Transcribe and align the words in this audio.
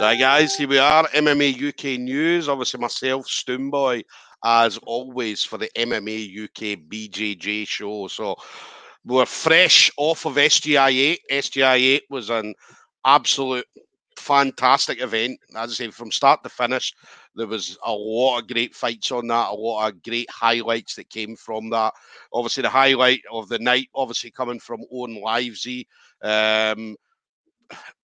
Hi 0.00 0.16
guys, 0.16 0.56
here 0.56 0.66
we 0.66 0.78
are, 0.78 1.06
MMA 1.08 1.68
UK 1.68 2.00
News. 2.00 2.48
Obviously, 2.48 2.80
myself, 2.80 3.26
Stoomboy, 3.26 4.02
as 4.42 4.78
always, 4.78 5.44
for 5.44 5.58
the 5.58 5.68
MMA 5.76 6.44
UK 6.44 6.80
BJJ 6.88 7.68
show. 7.68 8.08
So, 8.08 8.34
we're 9.04 9.26
fresh 9.26 9.90
off 9.98 10.24
of 10.24 10.36
SGI 10.36 10.88
8. 10.88 11.20
SGI 11.30 11.74
8 11.74 12.02
was 12.08 12.30
an 12.30 12.54
absolute 13.04 13.66
fantastic 14.16 15.02
event. 15.02 15.38
As 15.54 15.72
I 15.72 15.74
say, 15.74 15.90
from 15.90 16.10
start 16.10 16.42
to 16.44 16.48
finish, 16.48 16.94
there 17.34 17.46
was 17.46 17.76
a 17.84 17.92
lot 17.92 18.38
of 18.38 18.48
great 18.48 18.74
fights 18.74 19.12
on 19.12 19.26
that, 19.26 19.50
a 19.50 19.54
lot 19.54 19.86
of 19.86 20.02
great 20.02 20.30
highlights 20.30 20.94
that 20.94 21.10
came 21.10 21.36
from 21.36 21.68
that. 21.70 21.92
Obviously, 22.32 22.62
the 22.62 22.70
highlight 22.70 23.20
of 23.30 23.50
the 23.50 23.58
night, 23.58 23.88
obviously 23.94 24.30
coming 24.30 24.60
from 24.60 24.80
Owen 24.90 25.20
Livesey. 25.20 25.86
Um, 26.22 26.96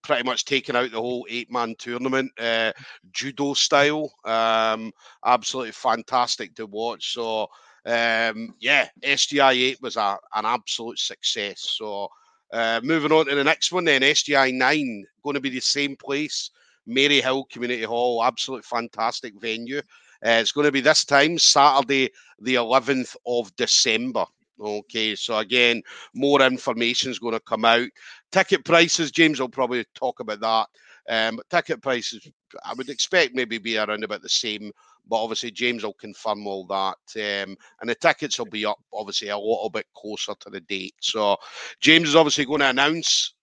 pretty 0.02 0.22
much 0.22 0.44
taking 0.44 0.76
out 0.76 0.90
the 0.90 1.00
whole 1.00 1.26
eight 1.28 1.50
man 1.50 1.74
tournament, 1.78 2.30
uh, 2.38 2.72
judo 3.12 3.54
style. 3.54 4.12
Um, 4.24 4.92
absolutely 5.24 5.72
fantastic 5.72 6.54
to 6.54 6.66
watch. 6.66 7.12
So, 7.12 7.48
um, 7.84 8.54
yeah, 8.60 8.88
SGI 9.02 9.52
8 9.52 9.82
was 9.82 9.96
a, 9.96 10.18
an 10.34 10.44
absolute 10.44 10.98
success. 10.98 11.76
So, 11.76 12.08
uh, 12.52 12.80
moving 12.82 13.12
on 13.12 13.26
to 13.26 13.34
the 13.34 13.44
next 13.44 13.72
one, 13.72 13.84
then 13.84 14.02
SGI 14.02 14.52
9, 14.54 15.04
going 15.22 15.34
to 15.34 15.40
be 15.40 15.50
the 15.50 15.60
same 15.60 15.96
place, 15.96 16.50
Maryhill 16.88 17.48
Community 17.50 17.82
Hall, 17.82 18.22
absolute 18.22 18.64
fantastic 18.64 19.34
venue. 19.40 19.78
Uh, 20.24 20.40
it's 20.40 20.52
going 20.52 20.64
to 20.64 20.72
be 20.72 20.80
this 20.80 21.04
time, 21.04 21.38
Saturday, 21.38 22.10
the 22.40 22.54
11th 22.54 23.16
of 23.26 23.54
December. 23.56 24.24
Okay, 24.60 25.14
so 25.14 25.38
again, 25.38 25.82
more 26.14 26.40
information 26.42 27.10
is 27.10 27.18
going 27.18 27.34
to 27.34 27.40
come 27.40 27.64
out. 27.64 27.88
Ticket 28.32 28.64
prices, 28.64 29.10
James 29.10 29.38
will 29.38 29.48
probably 29.48 29.84
talk 29.94 30.20
about 30.20 30.40
that. 30.40 30.66
Um, 31.08 31.40
ticket 31.50 31.82
prices, 31.82 32.26
I 32.64 32.72
would 32.74 32.88
expect 32.88 33.34
maybe 33.34 33.58
be 33.58 33.76
around 33.76 34.02
about 34.02 34.22
the 34.22 34.28
same, 34.28 34.72
but 35.08 35.22
obviously 35.22 35.50
James 35.50 35.84
will 35.84 35.94
confirm 35.94 36.46
all 36.46 36.66
that. 36.66 36.96
Um, 37.16 37.56
and 37.80 37.88
the 37.88 37.94
tickets 37.94 38.38
will 38.38 38.46
be 38.46 38.64
up 38.64 38.78
obviously 38.92 39.28
a 39.28 39.36
little 39.36 39.70
bit 39.70 39.86
closer 39.94 40.32
to 40.40 40.50
the 40.50 40.60
date. 40.60 40.94
So 41.00 41.36
James 41.80 42.08
is 42.08 42.16
obviously 42.16 42.46
going 42.46 42.60
to 42.60 42.70
announce 42.70 43.34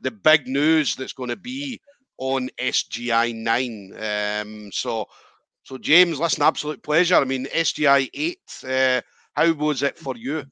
the 0.00 0.10
big 0.10 0.46
news 0.46 0.96
that's 0.96 1.12
going 1.12 1.30
to 1.30 1.36
be 1.36 1.80
on 2.18 2.48
SGI 2.58 3.34
9. 3.34 4.42
Um, 4.42 4.72
so, 4.72 5.06
so 5.62 5.78
James, 5.78 6.18
listen, 6.18 6.42
absolute 6.42 6.82
pleasure. 6.82 7.16
I 7.16 7.24
mean, 7.24 7.46
SGI 7.46 8.08
8. 8.12 8.38
Uh, 8.66 9.00
how 9.38 9.52
was 9.52 9.84
it 9.84 9.96
for 9.96 10.16
you? 10.16 10.44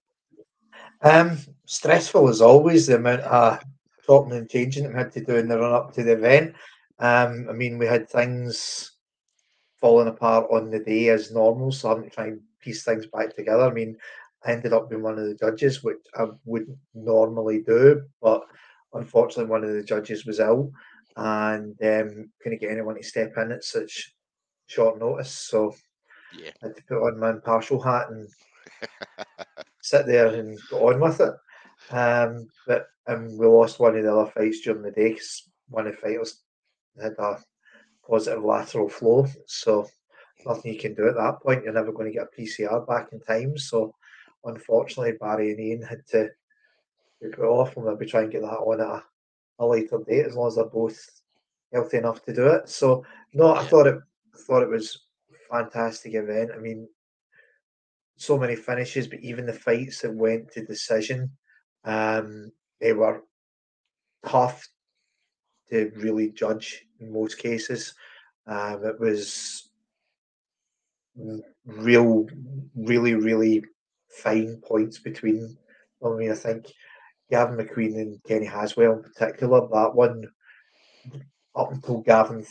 Um, 1.03 1.39
stressful 1.65 2.29
as 2.29 2.41
always. 2.41 2.87
The 2.87 2.97
amount 2.97 3.23
of 3.23 3.61
talking 4.07 4.33
and 4.33 4.49
changing 4.49 4.85
that 4.85 4.93
we 4.93 4.99
had 4.99 5.13
to 5.13 5.25
do 5.25 5.37
in 5.37 5.49
the 5.49 5.59
run 5.59 5.73
up 5.73 5.93
to 5.95 6.05
the 6.05 6.13
event. 6.13 6.55
Um, 7.01 7.49
I 7.51 7.53
mean, 7.53 7.79
we 7.79 7.87
had 7.87 8.09
things 8.09 8.93
falling 9.81 10.09
apart 10.09 10.47
on 10.53 10.71
the 10.71 10.79
day 10.79 11.09
as 11.09 11.33
normal, 11.33 11.73
so 11.73 11.91
I'm 11.91 12.09
trying 12.11 12.37
to 12.37 12.43
piece 12.61 12.85
things 12.85 13.07
back 13.07 13.35
together. 13.35 13.65
I 13.65 13.73
mean, 13.73 13.97
I 14.45 14.53
ended 14.53 14.73
up 14.73 14.89
being 14.89 15.03
one 15.03 15.19
of 15.19 15.27
the 15.27 15.35
judges, 15.35 15.83
which 15.83 15.99
I 16.15 16.27
wouldn't 16.45 16.79
normally 16.95 17.63
do, 17.63 18.03
but 18.23 18.43
unfortunately, 18.95 19.51
one 19.51 19.65
of 19.65 19.73
the 19.73 19.83
judges 19.83 20.25
was 20.25 20.39
ill 20.39 20.71
and 21.17 21.75
um, 21.83 22.31
couldn't 22.41 22.61
get 22.61 22.71
anyone 22.71 22.95
to 22.95 23.03
step 23.03 23.37
in 23.37 23.51
at 23.51 23.65
such 23.65 24.15
short 24.69 24.99
notice. 25.01 25.33
So 25.33 25.75
yeah. 26.39 26.53
I 26.63 26.69
had 26.69 26.77
to 26.77 26.83
put 26.89 27.03
on 27.03 27.19
my 27.19 27.31
impartial 27.31 27.83
hat 27.83 28.11
and 28.11 28.29
sit 29.83 30.07
there 30.07 30.29
and 30.29 30.59
go 30.71 30.89
on 30.89 31.01
with 31.01 31.21
it. 31.21 31.35
Um, 31.91 32.49
but 32.67 32.89
um, 33.07 33.37
we 33.39 33.47
lost 33.47 33.79
one 33.79 33.97
of 33.97 34.03
the 34.03 34.13
other 34.13 34.31
fights 34.31 34.61
during 34.61 34.83
the 34.83 34.91
day 34.91 35.11
because 35.11 35.49
one 35.69 35.87
of 35.87 35.95
the 35.95 36.01
fighters 36.01 36.43
had 37.01 37.13
a 37.19 37.39
positive 38.07 38.43
lateral 38.43 38.89
flow. 38.89 39.27
So 39.47 39.89
nothing 40.45 40.73
you 40.73 40.79
can 40.79 40.95
do 40.95 41.09
at 41.09 41.17
that 41.17 41.41
point. 41.43 41.65
You're 41.65 41.73
never 41.73 41.93
going 41.93 42.07
to 42.07 42.19
get 42.19 42.29
a 42.33 42.41
PCR 42.41 42.87
back 42.87 43.09
in 43.13 43.21
time. 43.21 43.57
So 43.59 43.95
unfortunately, 44.45 45.13
Barry 45.21 45.51
and 45.53 45.61
Ian 45.61 45.83
had 45.83 46.07
to 46.09 46.29
put 47.23 47.41
off 47.41 47.77
and 47.77 47.87
maybe 47.87 48.07
try 48.07 48.23
and 48.23 48.33
get 48.33 48.43
that 48.43 48.49
on 48.49 48.81
at 48.81 48.87
a, 48.87 49.03
a 49.61 49.67
later 49.67 49.99
date 50.07 50.27
as 50.27 50.35
long 50.35 50.49
as 50.49 50.57
they're 50.57 50.65
both 50.67 50.99
healthy 51.73 51.99
enough 51.99 52.25
to 52.25 52.35
do 52.35 52.47
it. 52.49 52.69
So 52.69 53.05
no, 53.33 53.55
I 53.55 53.65
thought 53.65 53.87
it 53.87 53.99
I 54.35 54.39
thought 54.39 54.63
it 54.63 54.69
was 54.69 55.07
fantastic 55.51 56.15
event. 56.15 56.51
I 56.55 56.59
mean, 56.59 56.89
so 58.17 58.39
many 58.39 58.57
finishes, 58.57 59.07
but 59.07 59.21
even 59.21 59.47
the 59.47 59.53
fights 59.53 60.01
that 60.01 60.15
went 60.15 60.51
to 60.53 60.65
decision, 60.65 61.31
um, 61.85 62.51
they 62.81 62.93
were 62.93 63.23
tough 64.27 64.67
to 65.71 65.93
really 65.97 66.31
judge 66.31 66.85
in 67.01 67.13
most 67.13 67.39
cases. 67.39 67.95
Um, 68.47 68.85
it 68.85 68.99
was 68.99 69.71
real, 71.67 72.27
really, 72.75 73.15
really 73.15 73.65
fine 74.11 74.61
points 74.65 74.99
between. 74.99 75.57
I 76.05 76.09
mean, 76.11 76.31
I 76.31 76.35
think 76.35 76.67
Gavin 77.31 77.57
McQueen 77.57 77.97
and 78.01 78.23
Kenny 78.25 78.47
Haswell 78.47 78.93
in 78.93 79.03
particular, 79.03 79.67
that 79.73 79.95
one 79.95 80.25
up 81.55 81.73
until 81.73 82.01
Gavin 82.01 82.47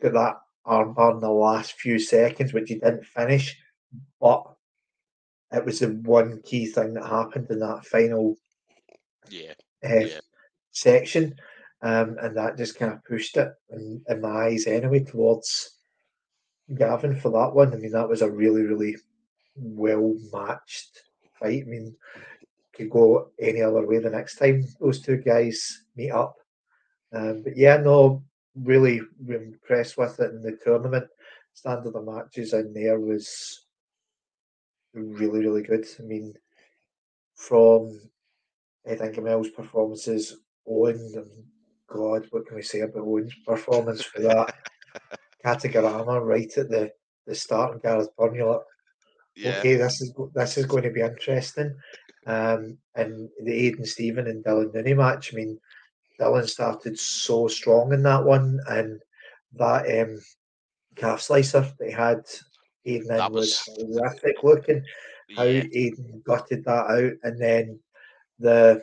got 0.00 0.12
that 0.12 0.36
armbar 0.66 1.14
in 1.14 1.20
the 1.20 1.30
last 1.30 1.72
few 1.74 1.98
seconds, 1.98 2.52
which 2.52 2.68
he 2.68 2.76
didn't 2.76 3.06
finish, 3.06 3.56
but 4.20 4.44
it 5.52 5.64
was 5.64 5.80
the 5.80 5.88
one 5.88 6.40
key 6.44 6.66
thing 6.66 6.94
that 6.94 7.06
happened 7.06 7.50
in 7.50 7.60
that 7.60 7.86
final 7.86 8.36
yeah, 9.30 9.54
uh, 9.84 10.00
yeah. 10.00 10.20
section. 10.70 11.34
Um, 11.80 12.16
and 12.20 12.36
that 12.36 12.56
just 12.56 12.76
kind 12.76 12.92
of 12.92 13.04
pushed 13.04 13.36
it 13.36 13.52
in, 13.70 14.02
in 14.08 14.20
my 14.20 14.46
eyes 14.46 14.66
anyway 14.66 15.04
towards 15.04 15.76
Gavin 16.74 17.18
for 17.18 17.30
that 17.30 17.54
one. 17.54 17.72
I 17.72 17.76
mean, 17.76 17.92
that 17.92 18.08
was 18.08 18.20
a 18.20 18.30
really, 18.30 18.62
really 18.62 18.96
well 19.54 20.16
matched 20.32 21.02
fight. 21.38 21.64
I 21.66 21.70
mean, 21.70 21.96
could 22.74 22.90
go 22.90 23.30
any 23.40 23.62
other 23.62 23.86
way 23.86 23.98
the 23.98 24.10
next 24.10 24.36
time 24.36 24.64
those 24.80 25.00
two 25.00 25.18
guys 25.18 25.82
meet 25.96 26.10
up. 26.10 26.36
Um, 27.12 27.42
but 27.42 27.56
yeah, 27.56 27.76
no, 27.78 28.22
really 28.54 29.00
impressed 29.28 29.96
with 29.96 30.18
it 30.20 30.32
in 30.32 30.42
the 30.42 30.58
tournament. 30.62 31.06
Standard 31.54 31.94
of 31.94 32.04
matches 32.04 32.52
in 32.52 32.72
there 32.72 33.00
was 33.00 33.66
really, 34.94 35.40
really 35.40 35.62
good. 35.62 35.86
I 35.98 36.02
mean, 36.02 36.34
from 37.36 38.00
Ed 38.86 38.98
Ingemel's 38.98 39.50
performances, 39.50 40.36
Owen, 40.66 41.12
and 41.14 41.30
God, 41.88 42.26
what 42.30 42.46
can 42.46 42.56
we 42.56 42.62
say 42.62 42.80
about 42.80 43.04
Owen's 43.04 43.34
performance 43.46 44.02
for 44.02 44.20
that? 44.22 44.54
Katagaruma 45.44 46.24
right 46.24 46.58
at 46.58 46.68
the, 46.68 46.90
the 47.26 47.34
start, 47.34 47.72
and 47.72 47.82
Gareth 47.82 48.08
Byrne, 48.16 48.34
you're 48.34 48.52
like, 48.52 48.60
yeah. 49.36 49.58
okay, 49.58 49.76
this 49.76 50.00
is 50.00 50.12
this 50.34 50.58
is 50.58 50.66
going 50.66 50.82
to 50.82 50.90
be 50.90 51.00
interesting. 51.00 51.74
Um, 52.26 52.76
and 52.94 53.28
the 53.44 53.52
Aiden 53.52 53.86
Stephen 53.86 54.26
and 54.26 54.44
Dylan 54.44 54.74
Nooney 54.74 54.96
match, 54.96 55.32
I 55.32 55.36
mean, 55.36 55.58
Dylan 56.20 56.48
started 56.48 56.98
so 56.98 57.46
strong 57.46 57.92
in 57.92 58.02
that 58.02 58.24
one, 58.24 58.58
and 58.68 59.00
that 59.54 60.02
um, 60.02 60.18
calf 60.96 61.20
slicer 61.20 61.60
that 61.78 61.86
he 61.86 61.92
had 61.92 62.22
Aiden 62.86 63.08
that 63.08 63.32
was, 63.32 63.68
was 63.78 63.98
horrific 63.98 64.42
looking. 64.42 64.84
How 65.36 65.44
yeah. 65.44 65.64
Aiden 65.64 66.24
gutted 66.24 66.64
that 66.64 66.86
out, 66.86 67.12
and 67.22 67.40
then 67.40 67.78
the 68.38 68.82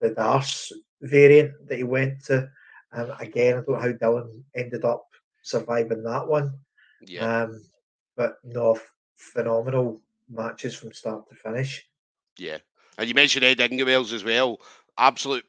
the 0.00 0.10
D'Arce 0.10 0.72
variant 1.00 1.52
that 1.68 1.76
he 1.76 1.84
went 1.84 2.24
to. 2.26 2.48
Um, 2.92 3.12
again, 3.18 3.54
I 3.54 3.56
don't 3.56 3.68
know 3.68 3.80
how 3.80 3.92
Dylan 3.92 4.42
ended 4.54 4.84
up 4.84 5.06
surviving 5.42 6.02
that 6.02 6.26
one. 6.26 6.52
Yeah. 7.00 7.42
Um, 7.42 7.62
but 8.16 8.36
no, 8.44 8.78
phenomenal 9.16 10.00
matches 10.30 10.74
from 10.74 10.92
start 10.92 11.28
to 11.28 11.34
finish. 11.34 11.84
Yeah, 12.38 12.58
and 12.98 13.08
you 13.08 13.14
mentioned 13.14 13.44
Ed 13.44 13.58
Ingewells 13.58 14.12
as 14.12 14.24
well. 14.24 14.60
Absolute, 14.98 15.44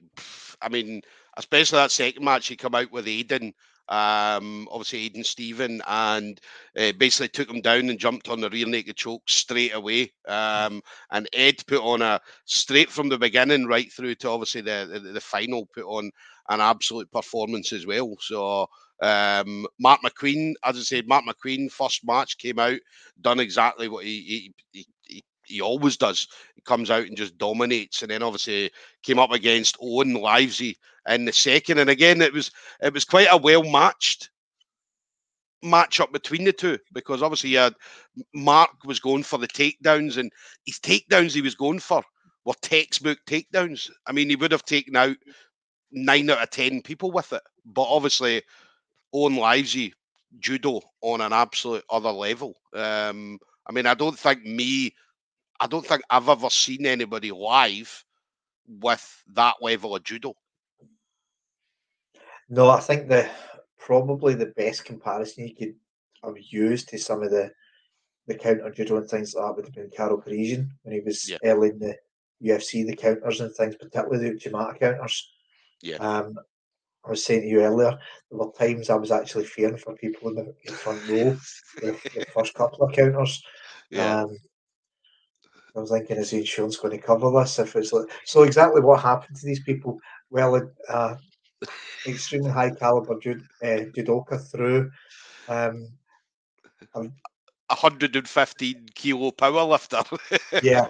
I 0.62 0.70
mean, 0.70 1.02
especially 1.38 1.78
that 1.78 1.92
second 1.92 2.24
match 2.24 2.48
he 2.48 2.56
come 2.56 2.76
out 2.76 2.92
with 2.92 3.06
Aiden 3.06 3.54
um, 3.90 4.68
obviously 4.72 5.10
Aiden 5.10 5.26
Stephen, 5.26 5.82
and 5.88 6.40
uh, 6.78 6.92
basically 6.98 7.28
took 7.30 7.50
him 7.50 7.62
down 7.62 7.90
and 7.90 8.00
jumped 8.00 8.30
on 8.30 8.42
the 8.42 8.50
rear 8.50 8.68
naked 8.68 8.96
choke 8.96 9.28
straight 9.28 9.74
away. 9.74 10.12
Um, 10.28 10.82
and 11.12 11.28
Ed 11.34 11.56
put 11.68 11.82
on 11.82 12.02
a 12.02 12.20
straight 12.46 12.90
from 12.90 13.10
the 13.10 13.18
beginning 13.18 13.66
right 13.66 13.92
through 13.92 14.16
to 14.16 14.30
obviously 14.30 14.62
the, 14.62 14.90
the, 14.92 15.12
the 15.12 15.22
final, 15.22 15.68
put 15.74 15.86
on 15.86 16.12
an 16.50 16.62
absolute 16.62 17.12
performance 17.12 17.74
as 17.74 17.86
well. 17.86 18.16
So 18.20 18.68
um, 19.02 19.66
Mark 19.80 20.02
McQueen, 20.02 20.54
as 20.64 20.78
I 20.78 20.82
said, 20.82 21.08
Mark 21.08 21.26
McQueen 21.26 21.72
first 21.72 22.02
match 22.06 22.38
came 22.38 22.60
out, 22.60 22.80
done 23.22 23.40
exactly 23.40 23.90
what 23.90 24.06
he 24.06 24.22
he, 24.22 24.54
he, 24.72 24.88
he 25.46 25.62
always 25.62 25.98
does. 25.98 26.28
He 26.56 26.62
comes 26.62 26.90
out 26.90 27.06
and 27.06 27.18
just 27.18 27.38
dominates, 27.38 28.02
and 28.02 28.12
then 28.12 28.24
obviously 28.24 28.72
came 29.04 29.20
up 29.20 29.32
against 29.32 29.78
Owen 29.82 30.14
Livesey 30.14 30.78
in 31.10 31.26
the 31.26 31.34
second. 31.34 31.80
And 31.80 31.90
again, 31.90 32.22
it 32.22 32.34
was 32.34 32.52
it 32.82 32.94
was 32.94 33.06
quite 33.06 33.28
a 33.32 33.38
well 33.38 33.64
matched 33.64 34.30
match 35.62 36.02
up 36.02 36.12
between 36.12 36.44
the 36.44 36.52
two 36.52 36.78
because 36.92 37.24
obviously 37.24 37.58
Mark 38.34 38.72
was 38.84 39.00
going 39.00 39.24
for 39.24 39.38
the 39.38 39.48
takedowns, 39.48 40.18
and 40.18 40.32
his 40.66 40.80
takedowns 40.80 41.34
he 41.34 41.42
was 41.42 41.56
going 41.56 41.80
for 41.80 42.04
were 42.46 42.54
textbook 42.62 43.20
takedowns. 43.28 43.90
I 44.08 44.12
mean, 44.12 44.30
he 44.30 44.36
would 44.36 44.52
have 44.52 44.66
taken 44.66 44.96
out 44.96 45.16
nine 45.92 46.30
out 46.30 46.42
of 46.42 46.50
ten 46.50 46.82
people 46.82 47.12
with 47.12 47.32
it, 47.34 47.42
but 47.66 47.84
obviously 47.84 48.42
Owen 49.14 49.36
Livesey 49.36 49.94
judo 50.40 50.82
on 51.02 51.22
an 51.22 51.34
absolute 51.34 51.84
other 51.90 52.12
level. 52.12 52.56
Um, 52.74 53.40
I 53.68 53.72
mean, 53.72 53.86
I 53.86 53.94
don't 53.94 54.18
think 54.18 54.44
me, 54.46 54.94
I 55.60 55.68
don't 55.68 55.86
think 55.86 56.02
I've 56.10 56.30
ever 56.30 56.50
seen 56.50 56.86
anybody 56.86 57.32
live 57.32 58.04
with 58.68 59.24
that 59.34 59.56
level 59.62 59.96
of 59.96 60.04
judo. 60.04 60.36
No, 62.50 62.70
I 62.70 62.80
think 62.80 63.08
the 63.08 63.30
probably 63.78 64.34
the 64.34 64.54
best 64.58 64.86
comparison 64.86 65.48
you 65.48 65.56
could 65.56 65.76
have 66.24 66.36
used 66.40 66.90
to 66.90 66.98
some 66.98 67.24
of 67.24 67.32
the 67.32 67.52
the 68.28 68.36
counter 68.36 68.70
judo 68.70 68.98
and 68.98 69.10
things 69.10 69.36
like 69.36 69.46
that 69.46 69.56
would 69.56 69.66
have 69.66 69.74
been 69.74 69.92
Karo 69.96 70.22
Parisyan 70.22 70.70
when 70.84 70.94
he 70.96 71.02
was 71.02 71.30
yeah. 71.30 71.38
early 71.44 71.70
in 71.70 71.80
the 71.80 71.96
UFC, 72.44 72.86
the 72.86 72.96
counters 72.96 73.42
and 73.42 73.54
things, 73.54 73.76
particularly 73.76 74.30
the 74.30 74.36
Uchimata 74.36 74.80
counters. 74.80 75.32
Yeah. 75.82 75.98
Um, 75.98 76.36
I 77.06 77.10
was 77.10 77.26
saying 77.26 77.42
to 77.42 77.48
you 77.48 77.62
earlier, 77.62 77.98
there 78.32 78.40
were 78.40 78.52
times 78.58 78.90
I 78.90 78.96
was 78.96 79.12
actually 79.12 79.44
fearing 79.46 79.78
for 79.78 79.94
people 79.96 80.30
in 80.30 80.36
the, 80.36 80.56
the 80.66 80.72
front 80.72 81.02
row, 81.10 81.38
the, 81.82 81.98
the, 82.16 82.26
first 82.34 82.54
couple 82.54 82.84
of 82.84 82.94
counters. 82.94 83.44
Yeah. 83.90 84.22
Um, 84.22 84.38
I 85.76 85.80
was 85.80 85.92
thinking, 85.92 86.18
is 86.18 86.32
the 86.32 86.38
insurance 86.38 86.78
going 86.78 86.98
to 86.98 87.04
cover 87.04 87.32
this? 87.32 87.58
If 87.58 87.76
it's 87.76 87.92
like, 87.92 88.08
so, 88.26 88.44
exactly 88.44 88.82
what 88.82 89.02
happened 89.02 89.38
to 89.38 89.46
these 89.46 89.62
people? 89.64 90.00
Well, 90.30 90.72
uh, 90.88 91.16
extremely 92.06 92.52
high 92.52 92.72
caliber 92.72 93.18
jud, 93.20 93.42
uh, 93.64 93.90
judoka 93.96 94.40
through 94.52 94.92
um, 95.48 95.88
a 96.96 97.00
115 97.00 98.90
kilo 98.94 99.32
power 99.32 99.64
lifter. 99.64 100.04
yeah. 100.64 100.88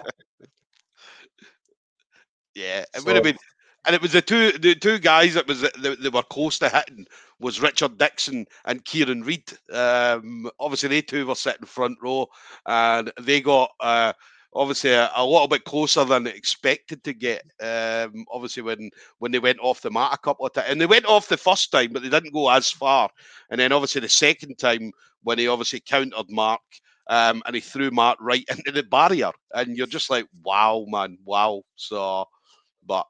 Yeah, 2.54 2.80
it 2.80 2.88
so, 2.94 3.04
would 3.04 3.14
have 3.16 3.24
been 3.24 3.38
and 3.86 3.94
it 3.94 4.02
was 4.02 4.12
the 4.12 4.22
two 4.22 4.52
the 4.52 4.74
two 4.74 4.98
guys 4.98 5.34
that 5.34 5.46
was 5.46 5.60
they, 5.60 5.94
they 5.96 6.08
were 6.08 6.22
close 6.22 6.58
to 6.58 6.68
hitting 6.68 7.06
was 7.38 7.60
Richard 7.60 7.98
Dixon 7.98 8.46
and 8.64 8.84
Kieran 8.84 9.22
Read. 9.22 9.52
Um, 9.72 10.50
obviously, 10.58 10.88
they 10.88 11.02
two 11.02 11.26
were 11.26 11.34
sitting 11.34 11.66
front 11.66 11.98
row, 12.02 12.26
and 12.66 13.12
they 13.20 13.40
got 13.40 13.72
uh, 13.80 14.12
obviously 14.54 14.90
a, 14.90 15.10
a, 15.16 15.24
little 15.24 15.48
bit 15.48 15.64
closer 15.64 16.04
than 16.04 16.26
expected 16.26 17.02
to 17.04 17.12
get. 17.12 17.42
Um, 17.60 18.24
obviously, 18.30 18.62
when 18.62 18.90
when 19.18 19.32
they 19.32 19.38
went 19.38 19.58
off 19.60 19.80
the 19.80 19.90
mat 19.90 20.12
a 20.14 20.18
couple 20.18 20.46
of 20.46 20.52
times, 20.52 20.68
and 20.70 20.80
they 20.80 20.86
went 20.86 21.06
off 21.06 21.28
the 21.28 21.36
first 21.36 21.72
time, 21.72 21.92
but 21.92 22.02
they 22.02 22.08
didn't 22.08 22.32
go 22.32 22.48
as 22.50 22.70
far. 22.70 23.10
And 23.50 23.60
then 23.60 23.72
obviously 23.72 24.00
the 24.00 24.08
second 24.08 24.58
time 24.58 24.92
when 25.22 25.38
he 25.38 25.48
obviously 25.48 25.80
countered 25.80 26.30
Mark. 26.30 26.60
Um, 27.06 27.42
and 27.44 27.54
he 27.54 27.60
threw 27.60 27.90
Mark 27.90 28.16
right 28.18 28.46
into 28.50 28.72
the 28.72 28.82
barrier, 28.82 29.30
and 29.54 29.76
you're 29.76 29.86
just 29.86 30.08
like, 30.08 30.26
"Wow, 30.42 30.86
man, 30.88 31.18
wow!" 31.22 31.60
So, 31.76 32.24
but 32.86 33.06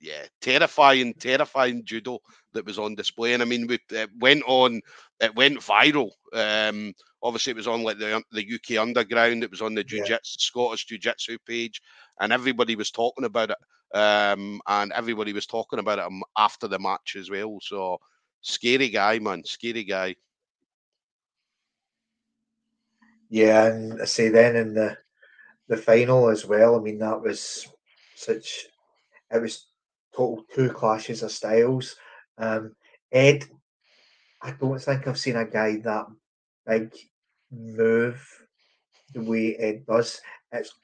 yeah, 0.00 0.26
terrifying, 0.40 1.14
terrifying 1.14 1.82
judo 1.84 2.18
that 2.52 2.66
was 2.66 2.78
on 2.78 2.94
display. 2.94 3.34
And 3.34 3.42
I 3.42 3.46
mean, 3.46 3.66
we, 3.66 3.78
it 3.90 4.10
went 4.18 4.42
on, 4.46 4.80
it 5.20 5.34
went 5.34 5.60
viral. 5.60 6.10
Um, 6.32 6.94
obviously, 7.22 7.52
it 7.52 7.56
was 7.56 7.68
on 7.68 7.82
like 7.82 7.98
the 7.98 8.22
the 8.32 8.54
UK 8.54 8.80
Underground. 8.80 9.42
It 9.42 9.50
was 9.50 9.62
on 9.62 9.74
the 9.74 9.84
jiu 9.84 10.04
yeah. 10.08 10.18
Scottish 10.22 10.86
Jiu 10.86 10.98
Jitsu 10.98 11.38
page, 11.46 11.80
and 12.20 12.32
everybody 12.32 12.76
was 12.76 12.90
talking 12.90 13.24
about 13.24 13.50
it. 13.50 13.58
Um, 13.96 14.60
and 14.66 14.92
everybody 14.92 15.32
was 15.32 15.46
talking 15.46 15.78
about 15.78 15.98
it 15.98 16.12
after 16.36 16.68
the 16.68 16.78
match 16.78 17.16
as 17.18 17.30
well. 17.30 17.58
So 17.62 17.98
scary 18.42 18.90
guy, 18.90 19.18
man, 19.18 19.44
scary 19.44 19.84
guy. 19.84 20.14
Yeah, 23.30 23.66
and 23.66 24.00
I 24.00 24.04
say 24.04 24.28
then 24.28 24.56
in 24.56 24.74
the 24.74 24.96
the 25.68 25.76
final 25.76 26.28
as 26.28 26.46
well. 26.46 26.76
I 26.76 26.80
mean, 26.80 26.98
that 26.98 27.20
was 27.20 27.66
such. 28.14 28.66
It 29.30 29.40
was 29.40 29.66
total 30.14 30.44
two 30.54 30.70
clashes 30.70 31.22
of 31.22 31.30
styles. 31.30 31.96
Um, 32.38 32.74
Ed, 33.12 33.44
I 34.42 34.52
don't 34.52 34.80
think 34.80 35.06
I've 35.06 35.18
seen 35.18 35.36
a 35.36 35.44
guy 35.44 35.76
that 35.76 36.06
big 36.68 36.92
move 37.50 38.20
the 39.14 39.22
way 39.22 39.56
Ed 39.56 39.86
does. 39.86 40.20
It's 40.52 40.74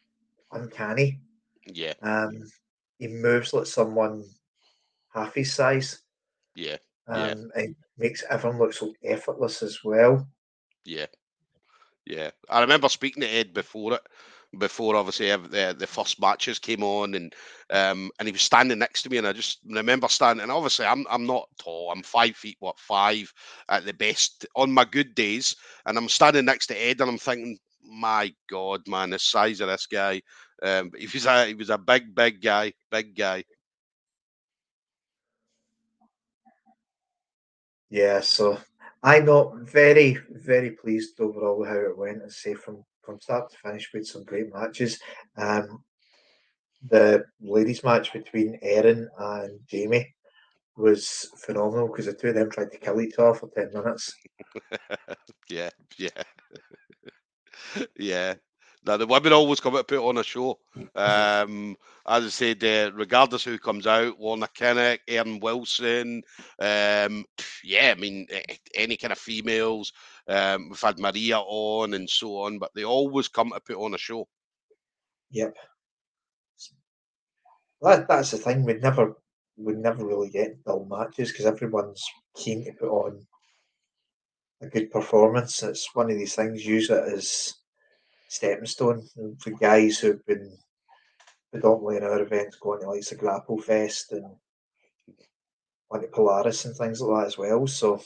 uncanny. 0.52 1.20
Yeah. 1.66 1.94
Um, 2.02 2.44
he 2.98 3.08
moves 3.08 3.52
like 3.52 3.66
someone 3.66 4.25
half 5.12 5.34
his 5.34 5.52
size. 5.52 6.00
Yeah. 6.54 6.76
Um, 7.06 7.50
yeah. 7.54 7.62
and 7.62 7.76
makes 7.98 8.25
everyone 8.31 8.58
look 8.58 8.72
so 8.72 8.94
effortless 9.04 9.62
as 9.62 9.84
well. 9.84 10.26
Yeah. 10.84 11.06
Yeah. 12.06 12.31
I 12.48 12.60
remember 12.60 12.88
speaking 12.88 13.22
to 13.22 13.28
Ed 13.28 13.52
before 13.54 13.94
it 13.94 14.02
before 14.58 14.96
obviously 14.96 15.28
the, 15.28 15.74
the 15.78 15.86
first 15.86 16.20
matches 16.20 16.58
came 16.58 16.82
on 16.82 17.14
and 17.14 17.34
um 17.70 18.10
and 18.18 18.28
he 18.28 18.32
was 18.32 18.42
standing 18.42 18.78
next 18.78 19.02
to 19.02 19.10
me 19.10 19.18
and 19.18 19.26
I 19.26 19.32
just 19.32 19.60
remember 19.66 20.08
standing 20.08 20.42
and 20.42 20.52
obviously 20.52 20.86
I'm 20.86 21.06
I'm 21.10 21.26
not 21.26 21.48
tall 21.58 21.90
I'm 21.90 22.02
five 22.02 22.36
feet 22.36 22.56
what 22.60 22.78
five 22.78 23.32
at 23.68 23.84
the 23.84 23.94
best 23.94 24.46
on 24.56 24.72
my 24.72 24.84
good 24.84 25.14
days 25.14 25.56
and 25.86 25.96
I'm 25.96 26.08
standing 26.08 26.44
next 26.44 26.66
to 26.68 26.74
Ed 26.76 27.00
and 27.00 27.10
I'm 27.10 27.18
thinking 27.18 27.58
my 27.86 28.32
god 28.50 28.82
man 28.88 29.10
the 29.10 29.18
size 29.18 29.60
of 29.60 29.68
this 29.68 29.86
guy. 29.86 30.22
Um 30.62 30.90
he 30.96 31.06
was 31.12 31.26
a 31.26 31.46
he 31.46 31.54
was 31.54 31.70
a 31.70 31.78
big 31.78 32.14
big 32.14 32.42
guy 32.42 32.72
big 32.90 33.16
guy. 33.16 33.44
Yeah 37.90 38.20
so 38.20 38.58
I'm 39.02 39.26
not 39.26 39.56
very 39.60 40.18
very 40.30 40.70
pleased 40.70 41.20
overall 41.20 41.64
how 41.64 41.76
it 41.76 41.98
went 41.98 42.22
and 42.22 42.32
say 42.32 42.54
from 42.54 42.84
from 43.04 43.20
start 43.20 43.50
to 43.50 43.56
finish 43.58 43.90
with 43.92 44.06
some 44.06 44.24
great 44.24 44.52
matches. 44.52 44.98
Um, 45.36 45.84
the 46.88 47.24
ladies' 47.40 47.84
match 47.84 48.12
between 48.12 48.58
Erin 48.62 49.08
and 49.18 49.60
Jamie 49.66 50.14
was 50.76 51.30
phenomenal 51.38 51.88
because 51.88 52.06
the 52.06 52.12
two 52.12 52.28
of 52.28 52.34
them 52.34 52.50
tried 52.50 52.72
to 52.72 52.78
kill 52.78 53.00
each 53.00 53.18
other 53.18 53.34
for 53.34 53.48
10 53.54 53.70
minutes. 53.72 54.12
yeah, 55.48 55.70
yeah. 55.96 56.22
yeah. 57.96 58.34
Now, 58.86 58.98
the 58.98 59.06
women 59.06 59.32
always 59.32 59.60
come 59.60 59.75
out 59.75 59.88
to 59.88 59.96
put 59.96 60.06
on 60.06 60.19
a 60.19 60.22
show. 60.22 60.58
Um, 60.94 61.76
as 62.06 62.25
I 62.25 62.28
said, 62.28 62.62
uh, 62.64 62.92
regardless 62.94 63.44
who 63.44 63.58
comes 63.58 63.86
out, 63.86 64.20
Lorna 64.20 64.46
Kinnock, 64.46 64.98
Erin 65.08 65.40
Wilson, 65.40 66.22
um, 66.58 67.25
yeah, 67.62 67.94
I 67.96 67.98
mean, 67.98 68.26
any 68.75 68.96
kind 68.96 69.12
of 69.12 69.19
females, 69.19 69.92
um, 70.28 70.69
we've 70.69 70.81
had 70.81 70.98
Maria 70.98 71.38
on 71.38 71.94
and 71.94 72.08
so 72.08 72.36
on, 72.40 72.58
but 72.58 72.72
they 72.75 72.84
always 72.84 73.28
come 73.28 73.52
to 73.54 73.60
put 73.60 73.82
on 73.82 73.94
a 73.94 73.98
show. 73.98 74.28
Yep. 75.31 75.56
That, 77.81 78.08
that's 78.08 78.31
the 78.32 78.38
thing. 78.38 78.64
We 78.64 78.74
never 78.74 79.14
we 79.56 79.74
never 79.74 80.05
really 80.05 80.31
get 80.31 80.64
dull 80.64 80.86
matches 80.91 81.31
because 81.31 81.46
everyone's 81.46 82.03
keen 82.36 82.64
to 82.64 82.72
put 82.72 82.88
on 82.88 83.26
a 84.62 84.67
good 84.69 84.91
performance. 84.91 85.62
It's 85.62 85.88
one 85.94 86.10
of 86.10 86.17
these 86.17 86.34
things. 86.34 86.64
Use 86.64 86.91
it 86.91 87.05
as 87.12 87.55
stepping 88.28 88.66
stone 88.66 89.06
for 89.38 89.50
guys 89.50 89.98
who've 89.98 90.24
been 90.26 90.56
predominantly 91.52 91.96
in 91.98 92.02
our 92.02 92.20
events 92.20 92.56
going 92.56 92.81
to 92.81 92.90
like 92.90 93.04
the 93.04 93.14
Grapple 93.14 93.58
Fest 93.58 94.12
and 94.12 94.24
on 95.90 96.00
to 96.00 96.08
Polaris 96.08 96.64
and 96.64 96.76
things 96.76 97.00
like 97.00 97.22
that 97.22 97.26
as 97.28 97.38
well. 97.38 97.66
So 97.66 98.00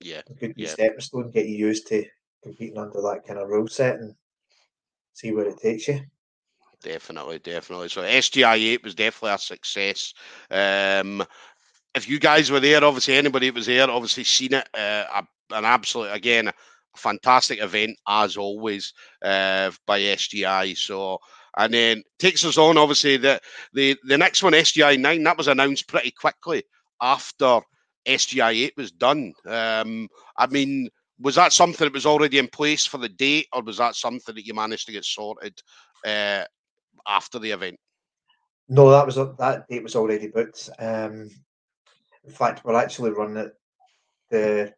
yeah, 0.00 0.20
it 0.28 0.38
could 0.38 0.54
be 0.54 0.62
yeah. 0.62 0.68
stepping 0.68 1.00
stone, 1.00 1.30
get 1.30 1.48
you 1.48 1.56
used 1.56 1.86
to 1.88 2.04
competing 2.42 2.78
under 2.78 3.00
that 3.00 3.22
kind 3.26 3.38
of 3.38 3.48
rule 3.48 3.68
set 3.68 3.96
and 3.96 4.14
see 5.14 5.32
where 5.32 5.46
it 5.46 5.58
takes 5.58 5.88
you. 5.88 6.00
Definitely, 6.82 7.38
definitely. 7.38 7.88
So 7.88 8.02
SGI 8.02 8.56
eight 8.56 8.82
was 8.82 8.94
definitely 8.94 9.34
a 9.34 9.38
success. 9.38 10.12
Um, 10.50 11.24
if 11.94 12.08
you 12.08 12.18
guys 12.18 12.50
were 12.50 12.60
there, 12.60 12.84
obviously 12.84 13.14
anybody 13.14 13.48
that 13.48 13.54
was 13.54 13.66
there, 13.66 13.88
obviously 13.88 14.24
seen 14.24 14.54
it. 14.54 14.68
Uh, 14.74 15.22
an 15.52 15.64
absolute 15.64 16.12
again, 16.12 16.50
fantastic 16.96 17.60
event 17.60 17.96
as 18.08 18.36
always 18.36 18.92
uh, 19.24 19.70
by 19.86 20.00
SGI. 20.00 20.76
So 20.76 21.18
and 21.56 21.74
then 21.74 22.02
takes 22.18 22.44
us 22.44 22.58
on. 22.58 22.78
Obviously, 22.78 23.16
the 23.16 23.40
the 23.72 23.96
the 24.04 24.18
next 24.18 24.42
one, 24.42 24.52
SGI 24.52 24.98
nine, 24.98 25.22
that 25.24 25.36
was 25.36 25.48
announced 25.48 25.88
pretty 25.88 26.10
quickly 26.10 26.62
after 27.00 27.60
SGI 28.06 28.64
8 28.64 28.74
was 28.76 28.92
done. 28.92 29.32
Um, 29.46 30.08
I 30.36 30.46
mean, 30.46 30.88
was 31.20 31.34
that 31.34 31.52
something 31.52 31.84
that 31.84 31.92
was 31.92 32.06
already 32.06 32.38
in 32.38 32.48
place 32.48 32.86
for 32.86 32.98
the 32.98 33.08
date, 33.08 33.48
or 33.52 33.62
was 33.62 33.78
that 33.78 33.94
something 33.94 34.34
that 34.34 34.46
you 34.46 34.54
managed 34.54 34.86
to 34.86 34.92
get 34.92 35.04
sorted 35.04 35.60
uh, 36.06 36.44
after 37.06 37.38
the 37.38 37.50
event? 37.50 37.78
No, 38.68 38.90
that 38.90 39.06
was 39.06 39.16
that 39.16 39.66
date 39.68 39.82
was 39.82 39.96
already 39.96 40.28
booked. 40.28 40.70
Um, 40.78 41.28
in 42.24 42.30
fact, 42.30 42.64
we're 42.64 42.74
actually 42.74 43.10
running 43.10 43.36
it 43.36 43.52
the 44.30 44.72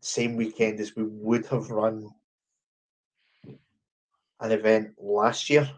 same 0.00 0.36
weekend 0.36 0.80
as 0.80 0.96
we 0.96 1.04
would 1.04 1.46
have 1.46 1.70
run 1.70 2.08
an 4.40 4.52
event 4.52 4.92
last 4.98 5.50
year. 5.50 5.68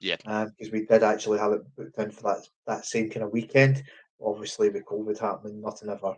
Yeah, 0.00 0.16
because 0.16 0.68
um, 0.68 0.72
we 0.72 0.84
did 0.84 1.04
actually 1.04 1.38
have 1.38 1.52
it 1.52 1.76
booked 1.76 1.98
in 1.98 2.10
for 2.10 2.22
that 2.22 2.48
that 2.66 2.84
same 2.84 3.08
kind 3.08 3.24
of 3.24 3.32
weekend 3.32 3.84
obviously 4.24 4.68
with 4.70 4.86
COVID 4.86 5.18
happening, 5.18 5.60
nothing 5.60 5.88
ever 5.88 6.14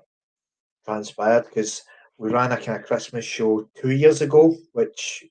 transpired 0.85 1.45
because 1.45 1.83
we 2.19 2.31
ran 2.31 2.53
a 2.53 2.57
kind 2.57 2.79
of 2.79 2.87
Christmas 2.87 3.25
show 3.25 3.69
two 3.75 3.91
years 3.91 4.23
ago, 4.23 4.55
which 4.73 5.25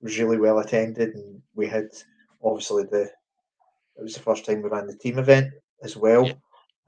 was 0.00 0.18
really 0.18 0.38
well 0.38 0.60
attended, 0.60 1.14
and 1.14 1.40
we 1.54 1.66
had 1.66 1.88
obviously 2.42 2.84
the 2.84 3.10
it 3.96 4.02
was 4.02 4.14
the 4.14 4.20
first 4.20 4.44
time 4.44 4.62
we 4.62 4.68
ran 4.68 4.86
the 4.86 4.96
team 4.96 5.18
event 5.18 5.52
as 5.82 5.96
well. 5.96 6.26
Yeah. 6.26 6.34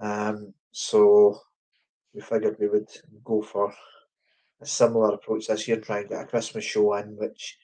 Um, 0.00 0.52
so 0.72 1.40
we 2.14 2.20
figured 2.20 2.56
we 2.58 2.68
would 2.68 2.88
go 3.24 3.42
for 3.42 3.72
a 4.60 4.66
similar 4.66 5.14
approach 5.14 5.46
this 5.46 5.68
year 5.68 5.76
and 5.76 5.84
try 5.84 5.98
and 6.00 6.08
get 6.08 6.22
a 6.22 6.26
Christmas 6.26 6.64
show 6.64 6.94
in, 6.94 7.16
which 7.16 7.58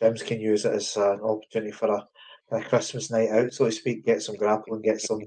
James 0.00 0.22
can 0.22 0.40
use 0.40 0.64
it 0.64 0.72
as 0.72 0.96
an 0.96 1.20
opportunity 1.20 1.72
for 1.72 1.88
a, 1.88 2.08
a 2.52 2.62
Christmas 2.62 3.10
night 3.10 3.30
out, 3.30 3.52
so 3.52 3.66
to 3.66 3.72
speak, 3.72 4.04
get 4.04 4.22
some 4.22 4.36
grappling, 4.36 4.82
get 4.82 5.00
some 5.00 5.20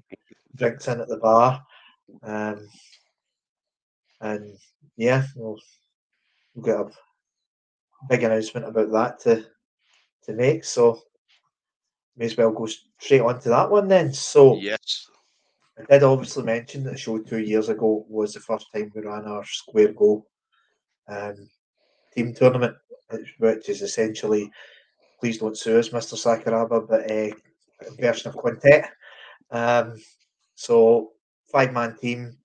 drinks 0.56 0.88
in 0.88 1.02
at 1.02 1.08
the 1.08 1.18
bar. 1.18 1.64
Um, 2.24 2.68
and 4.22 4.58
yeah, 4.98 5.24
we'll, 5.36 5.60
we'll 6.56 6.66
get 6.66 6.80
a 6.80 6.90
big 8.10 8.24
announcement 8.24 8.68
about 8.68 8.92
that 8.92 9.20
to 9.22 9.46
to 10.26 10.34
make. 10.34 10.64
So 10.64 11.02
may 12.16 12.26
as 12.26 12.38
well 12.38 12.52
go 12.52 12.68
straight 13.00 13.22
on 13.22 13.40
to 13.42 13.50
that 13.50 13.70
one 13.70 13.88
then. 13.88 14.14
So 14.14 14.56
yes, 14.58 15.08
I 15.78 15.84
did 15.92 16.04
obviously 16.04 16.44
mention 16.44 16.84
that 16.84 16.92
the 16.92 16.98
show 16.98 17.20
two 17.20 17.40
years 17.40 17.70
ago 17.70 18.06
was 18.08 18.34
the 18.34 18.40
first 18.40 18.68
time 18.74 18.92
we 18.94 19.02
ran 19.02 19.26
our 19.26 19.44
square 19.46 19.94
go 19.94 20.26
um, 21.08 21.50
team 22.14 22.34
tournament, 22.34 22.76
which 23.38 23.70
is 23.70 23.82
essentially 23.82 24.52
please 25.24 25.38
don't 25.38 25.58
sue 25.58 25.80
us, 25.80 25.88
Mr. 25.88 26.16
Sakuraba, 26.16 26.86
but 26.86 27.10
a 27.10 27.32
version 27.98 28.28
of 28.28 28.36
quintet. 28.36 28.90
Um, 29.52 29.96
so 30.56 31.12
five 31.50 31.72
man 31.72 31.96
team, 31.96 32.36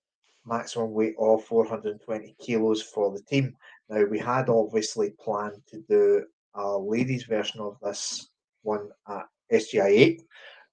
maximum 0.45 0.93
weight 0.93 1.15
of 1.19 1.43
420 1.43 2.37
kilos 2.39 2.81
for 2.81 3.11
the 3.11 3.21
team. 3.23 3.53
Now 3.89 4.05
we 4.05 4.17
had 4.17 4.47
obviously 4.47 5.13
planned 5.21 5.61
to 5.71 5.83
do 5.89 6.23
a 6.53 6.77
ladies 6.77 7.25
version 7.25 7.59
of 7.59 7.75
this 7.83 8.29
one 8.61 8.87
at 9.09 9.25
SGI 9.51 9.89
8. 9.89 10.23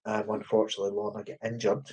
Um, 0.05 0.31
unfortunately, 0.31 0.93
Lorna 0.93 1.25
got 1.25 1.45
injured, 1.45 1.89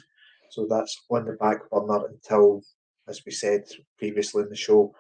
so 0.52 0.68
that's 0.70 1.06
on 1.10 1.26
the 1.26 1.34
back 1.34 1.68
burner 1.72 2.06
until, 2.06 2.62
as 3.08 3.26
we 3.26 3.32
said 3.32 3.64
previously 3.98 4.44
in 4.44 4.50
the 4.50 4.56
show, 4.56 4.94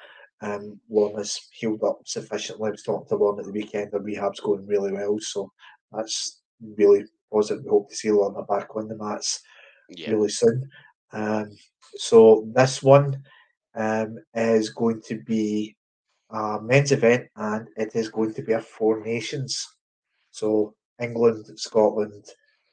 um, 0.43 0.79
has 1.15 1.39
healed 1.53 1.83
up 1.83 2.00
sufficiently. 2.05 2.67
I 2.67 2.71
was 2.71 2.83
talking 2.83 3.07
to 3.07 3.15
Lorna 3.15 3.39
at 3.39 3.45
the 3.45 3.51
weekend, 3.51 3.93
her 3.93 4.00
rehab's 4.00 4.41
going 4.41 4.65
really 4.67 4.91
well, 4.91 5.17
so 5.19 5.51
that's 5.91 6.41
really 6.77 7.05
positive. 7.31 7.63
We 7.63 7.69
hope 7.69 7.89
to 7.89 7.95
see 7.95 8.12
Lorna 8.12 8.43
back 8.43 8.75
on 8.75 8.88
the 8.88 8.97
mats 8.97 9.39
yeah. 9.89 10.12
really 10.12 10.29
soon. 10.29 10.69
Um, 11.13 11.50
so 11.95 12.47
this 12.53 12.83
one 12.83 13.23
um, 13.75 14.17
is 14.33 14.69
going 14.69 15.01
to 15.07 15.21
be 15.21 15.75
a 16.29 16.59
men's 16.62 16.91
event, 16.91 17.27
and 17.38 17.67
it 17.77 17.95
is 17.95 18.09
going 18.09 18.33
to 18.33 18.41
be 18.41 18.53
a 18.53 18.62
Four 18.62 19.03
Nations. 19.03 19.65
So 20.31 20.75
England, 21.00 21.45
Scotland, 21.55 22.25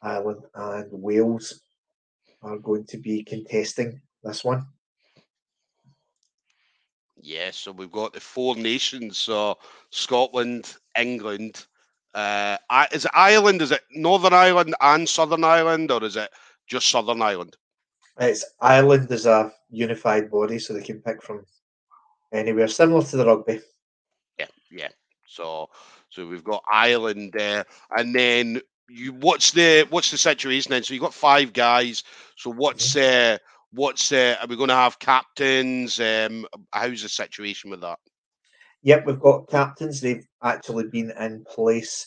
Ireland, 0.02 0.42
and 0.54 0.88
Wales 0.90 1.60
are 2.42 2.58
going 2.58 2.84
to 2.86 2.96
be 2.98 3.22
contesting 3.22 4.00
this 4.24 4.44
one. 4.44 4.66
Yeah, 7.22 7.50
so 7.50 7.72
we've 7.72 7.92
got 7.92 8.12
the 8.12 8.20
four 8.20 8.56
nations. 8.56 9.18
So 9.18 9.58
Scotland, 9.90 10.76
England. 10.98 11.66
Uh, 12.14 12.56
is 12.92 13.04
it 13.04 13.10
Ireland? 13.14 13.62
Is 13.62 13.72
it 13.72 13.82
Northern 13.92 14.32
Ireland 14.32 14.74
and 14.80 15.08
Southern 15.08 15.44
Ireland, 15.44 15.90
or 15.90 16.02
is 16.02 16.16
it 16.16 16.30
just 16.66 16.90
Southern 16.90 17.22
Ireland? 17.22 17.56
It's 18.18 18.44
Ireland 18.60 19.10
is 19.10 19.26
a 19.26 19.52
unified 19.70 20.30
body, 20.30 20.58
so 20.58 20.74
they 20.74 20.82
can 20.82 21.00
pick 21.00 21.22
from 21.22 21.46
anywhere, 22.32 22.68
similar 22.68 23.02
to 23.04 23.16
the 23.16 23.26
rugby. 23.26 23.60
Yeah, 24.38 24.46
yeah. 24.70 24.88
So, 25.26 25.70
so 26.08 26.26
we've 26.26 26.44
got 26.44 26.64
Ireland 26.70 27.32
there, 27.34 27.64
and 27.96 28.14
then 28.14 28.60
you. 28.88 29.12
What's 29.12 29.52
the 29.52 29.86
what's 29.90 30.10
the 30.10 30.18
situation 30.18 30.70
then? 30.70 30.82
So 30.82 30.94
you 30.94 31.00
have 31.00 31.08
got 31.08 31.14
five 31.14 31.52
guys. 31.52 32.02
So 32.36 32.50
what's 32.50 32.94
mm-hmm. 32.94 33.34
uh, 33.34 33.38
what's 33.72 34.12
uh, 34.12 34.36
are 34.40 34.46
we 34.46 34.56
going 34.56 34.68
to 34.68 34.74
have 34.74 34.98
captains? 34.98 36.00
Um, 36.00 36.46
how's 36.72 37.02
the 37.02 37.08
situation 37.08 37.70
with 37.70 37.80
that? 37.80 37.98
Yep, 38.82 39.06
we've 39.06 39.20
got 39.20 39.48
captains. 39.48 40.00
They've 40.00 40.26
actually 40.42 40.88
been 40.88 41.12
in 41.18 41.44
place 41.44 42.06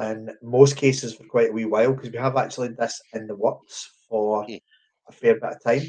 in 0.00 0.30
most 0.42 0.76
cases 0.76 1.14
for 1.14 1.24
quite 1.24 1.50
a 1.50 1.52
wee 1.52 1.64
while 1.64 1.92
because 1.92 2.10
we 2.10 2.18
have 2.18 2.36
actually 2.36 2.68
this 2.68 3.00
in 3.12 3.26
the 3.26 3.36
works 3.36 3.90
for 4.08 4.46
mm. 4.46 4.60
a 5.08 5.12
fair 5.12 5.34
bit 5.34 5.44
of 5.44 5.62
time. 5.62 5.88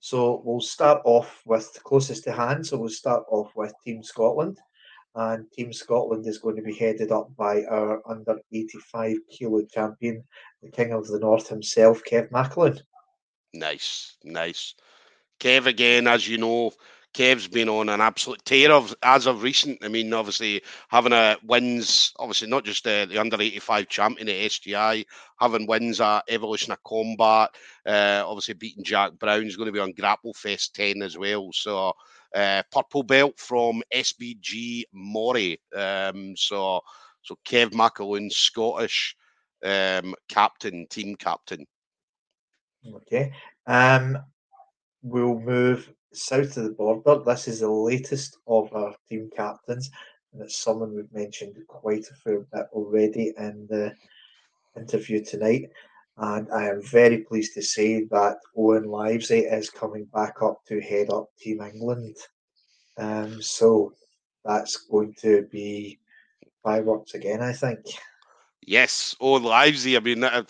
So 0.00 0.40
we'll 0.44 0.62
start 0.62 1.02
off 1.04 1.42
with 1.44 1.78
closest 1.84 2.24
to 2.24 2.32
hand. 2.32 2.66
So 2.66 2.78
we'll 2.78 2.88
start 2.88 3.24
off 3.30 3.52
with 3.54 3.72
Team 3.84 4.02
Scotland. 4.02 4.58
And 5.14 5.50
Team 5.50 5.72
Scotland 5.72 6.26
is 6.26 6.38
going 6.38 6.56
to 6.56 6.62
be 6.62 6.74
headed 6.74 7.10
up 7.12 7.34
by 7.36 7.64
our 7.64 8.00
under 8.08 8.38
85 8.52 9.16
kilo 9.30 9.62
champion, 9.64 10.22
the 10.62 10.70
King 10.70 10.92
of 10.92 11.06
the 11.06 11.18
North 11.18 11.48
himself, 11.48 12.00
Kev 12.08 12.30
McAloon. 12.30 12.80
Nice, 13.52 14.16
nice. 14.24 14.74
Kev 15.40 15.66
again, 15.66 16.06
as 16.06 16.28
you 16.28 16.38
know, 16.38 16.72
Kev's 17.12 17.48
been 17.48 17.68
on 17.68 17.88
an 17.88 18.00
absolute 18.00 18.44
tear 18.44 18.70
of 18.70 18.94
as 19.02 19.26
of 19.26 19.42
recent. 19.42 19.78
I 19.82 19.88
mean, 19.88 20.12
obviously 20.12 20.62
having 20.88 21.12
a 21.12 21.36
wins, 21.42 22.12
obviously 22.18 22.48
not 22.48 22.64
just 22.64 22.84
the, 22.84 23.06
the 23.10 23.18
under 23.18 23.40
eighty 23.40 23.58
five 23.58 23.88
champion 23.88 24.28
at 24.28 24.36
SGI, 24.36 25.04
having 25.40 25.66
wins 25.66 26.00
at 26.00 26.22
Evolution 26.28 26.72
of 26.72 26.82
Combat, 26.84 27.50
uh, 27.84 28.22
obviously 28.24 28.54
beating 28.54 28.84
Jack 28.84 29.18
Brown. 29.18 29.42
He's 29.42 29.56
going 29.56 29.66
to 29.66 29.72
be 29.72 29.80
on 29.80 29.92
Grapple 29.92 30.34
Fest 30.34 30.74
ten 30.76 31.02
as 31.02 31.18
well. 31.18 31.50
So 31.52 31.92
uh, 32.34 32.62
purple 32.70 33.02
belt 33.02 33.38
from 33.38 33.82
SBG 33.92 34.84
Moray. 34.92 35.56
Um, 35.74 36.36
so 36.36 36.80
so 37.22 37.36
Kev 37.44 37.70
McAloon, 37.70 38.30
Scottish 38.30 39.16
um, 39.64 40.14
captain, 40.28 40.86
team 40.88 41.16
captain. 41.16 41.66
Okay. 42.86 43.32
Um, 43.66 44.18
we'll 45.02 45.38
move 45.38 45.92
south 46.12 46.56
of 46.56 46.64
the 46.64 46.70
border. 46.70 47.22
This 47.24 47.48
is 47.48 47.60
the 47.60 47.70
latest 47.70 48.38
of 48.46 48.72
our 48.74 48.94
team 49.08 49.30
captains, 49.34 49.90
and 50.32 50.42
it's 50.42 50.62
someone 50.62 50.94
we've 50.94 51.12
mentioned 51.12 51.56
quite 51.68 52.06
a 52.10 52.14
fair 52.14 52.40
bit 52.52 52.66
already 52.72 53.32
in 53.38 53.66
the 53.68 53.94
interview 54.76 55.22
tonight. 55.24 55.70
And 56.16 56.50
I 56.52 56.68
am 56.68 56.82
very 56.82 57.18
pleased 57.18 57.54
to 57.54 57.62
say 57.62 58.04
that 58.04 58.38
Owen 58.56 58.84
Livesey 58.84 59.40
is 59.40 59.70
coming 59.70 60.04
back 60.06 60.42
up 60.42 60.64
to 60.66 60.80
head 60.80 61.10
up 61.10 61.28
Team 61.38 61.62
England. 61.62 62.16
Um, 62.98 63.40
so 63.40 63.94
that's 64.44 64.76
going 64.76 65.14
to 65.20 65.48
be 65.50 65.98
fireworks 66.62 67.14
again, 67.14 67.40
I 67.40 67.52
think. 67.52 67.80
Yes, 68.66 69.16
Owen 69.20 69.42
Livesey. 69.42 69.96
I 69.96 70.00
mean, 70.00 70.22
I 70.24 70.44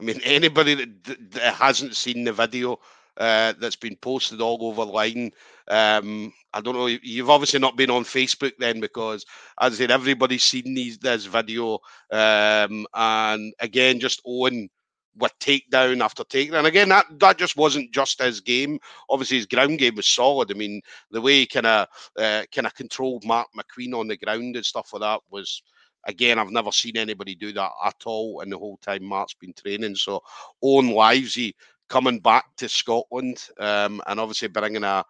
mean 0.00 0.20
anybody 0.24 0.74
that, 0.74 1.30
that 1.32 1.54
hasn't 1.54 1.96
seen 1.96 2.24
the 2.24 2.32
video 2.32 2.78
uh, 3.16 3.52
that's 3.58 3.76
been 3.76 3.96
posted 3.96 4.40
all 4.40 4.58
over 4.62 4.84
line. 4.84 5.30
Um, 5.68 6.32
I 6.54 6.60
don't 6.60 6.74
know. 6.74 6.86
You've 6.86 7.30
obviously 7.30 7.60
not 7.60 7.76
been 7.76 7.90
on 7.90 8.04
Facebook 8.04 8.52
then, 8.58 8.80
because 8.80 9.26
as 9.60 9.74
I 9.74 9.76
said, 9.76 9.90
everybody's 9.90 10.44
seen 10.44 10.74
these 10.74 10.98
this 10.98 11.26
video. 11.26 11.78
Um, 12.10 12.86
and 12.94 13.52
again, 13.60 14.00
just 14.00 14.22
Owen 14.26 14.68
with 15.16 15.32
takedown 15.40 16.02
after 16.02 16.24
takedown. 16.24 16.64
Again, 16.64 16.88
that 16.88 17.06
that 17.18 17.38
just 17.38 17.56
wasn't 17.56 17.92
just 17.92 18.22
his 18.22 18.40
game. 18.40 18.78
Obviously, 19.10 19.36
his 19.38 19.46
ground 19.46 19.78
game 19.78 19.96
was 19.96 20.06
solid. 20.06 20.50
I 20.50 20.54
mean, 20.54 20.80
the 21.10 21.20
way 21.20 21.40
he 21.40 21.46
kind 21.46 21.66
of 21.66 21.88
uh, 22.18 22.44
kind 22.54 22.66
of 22.66 22.74
controlled 22.74 23.24
Mark 23.24 23.48
McQueen 23.56 23.98
on 23.98 24.08
the 24.08 24.16
ground 24.16 24.56
and 24.56 24.64
stuff 24.64 24.92
like 24.92 25.02
that 25.02 25.20
was. 25.30 25.62
Again, 26.06 26.38
I've 26.38 26.50
never 26.50 26.72
seen 26.72 26.96
anybody 26.96 27.34
do 27.34 27.52
that 27.52 27.70
at 27.84 28.02
all 28.04 28.40
in 28.40 28.50
the 28.50 28.58
whole 28.58 28.78
time 28.78 29.04
Mark's 29.04 29.34
been 29.34 29.52
training. 29.52 29.94
So, 29.94 30.22
Owen 30.62 30.90
Livesey 30.90 31.54
coming 31.88 32.18
back 32.18 32.44
to 32.56 32.68
Scotland 32.68 33.48
um, 33.58 34.00
and 34.06 34.18
obviously 34.18 34.48
bringing 34.48 34.82
a, 34.82 35.04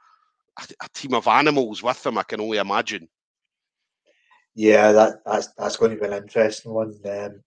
a, 0.58 0.88
team 0.92 1.14
of 1.14 1.28
animals 1.28 1.82
with 1.82 2.04
him, 2.04 2.18
I 2.18 2.24
can 2.24 2.40
only 2.40 2.58
imagine. 2.58 3.08
Yeah, 4.54 4.92
that 4.92 5.24
that's 5.24 5.48
that's 5.56 5.76
going 5.76 5.92
to 5.92 5.96
be 5.96 6.06
an 6.06 6.12
interesting 6.24 6.72
one, 6.72 6.98
um, 7.06 7.42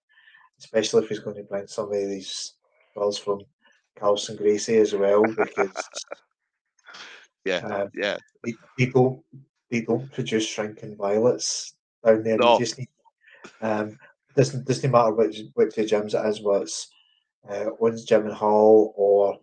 especially 0.58 1.04
if 1.04 1.08
he's 1.08 1.20
going 1.20 1.36
to 1.36 1.44
bring 1.44 1.66
some 1.68 1.92
of 1.92 1.92
these 1.92 2.54
girls 2.96 3.18
from 3.18 3.42
Carlson 3.96 4.36
Gracie 4.36 4.78
as 4.78 4.92
well, 4.92 5.22
because 5.22 5.88
yeah, 7.44 7.58
um, 7.58 7.90
yeah, 7.94 8.16
people 8.76 9.24
don't 9.70 10.10
produce 10.12 10.48
shrinking 10.48 10.96
violets 10.96 11.74
down 12.04 12.24
there. 12.24 12.38
No. 12.38 12.58
just 12.58 12.78
need 12.78 12.88
um, 13.60 13.98
doesn't 14.34 14.66
doesn't 14.66 14.90
matter 14.90 15.12
which 15.12 15.42
which 15.54 15.74
gyms 15.76 16.14
it 16.14 16.28
is, 16.28 16.40
what's 16.40 16.88
uh, 17.48 17.66
Owens 17.80 18.04
Gym 18.04 18.26
and 18.26 18.34
Hall 18.34 18.92
or 18.96 19.38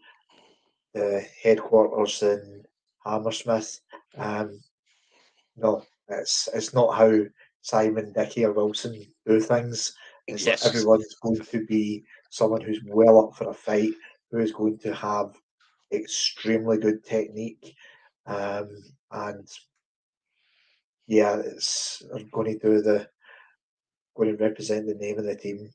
the 0.94 1.26
headquarters 1.42 2.22
in 2.22 2.64
Hammersmith. 3.06 3.80
Um, 4.18 4.60
no, 5.58 5.84
it's 6.10 6.50
it's 6.54 6.74
not 6.74 6.96
how 6.96 7.24
Simon, 7.62 8.12
Dicky, 8.14 8.46
or 8.46 8.52
Wilson 8.52 9.06
do 9.26 9.40
things. 9.40 9.94
It's 10.28 10.46
yes. 10.46 10.66
everyone's 10.66 11.16
going 11.22 11.42
to 11.42 11.66
be 11.66 12.04
someone 12.30 12.62
who's 12.62 12.82
well 12.86 13.20
up 13.20 13.36
for 13.36 13.50
a 13.50 13.54
fight, 13.54 13.94
who 14.32 14.40
is 14.40 14.52
going 14.52 14.78
to 14.80 14.94
have 14.94 15.36
extremely 15.92 16.78
good 16.78 17.04
technique, 17.04 17.76
um, 18.26 18.70
and 19.12 19.48
yeah, 21.08 21.36
it's 21.38 22.04
going 22.32 22.60
to 22.60 22.60
do 22.60 22.82
the 22.82 23.08
going 24.16 24.36
to 24.36 24.44
represent 24.44 24.86
the 24.86 24.96
name 24.96 25.18
of 25.18 25.26
the 25.26 25.36
team 25.36 25.70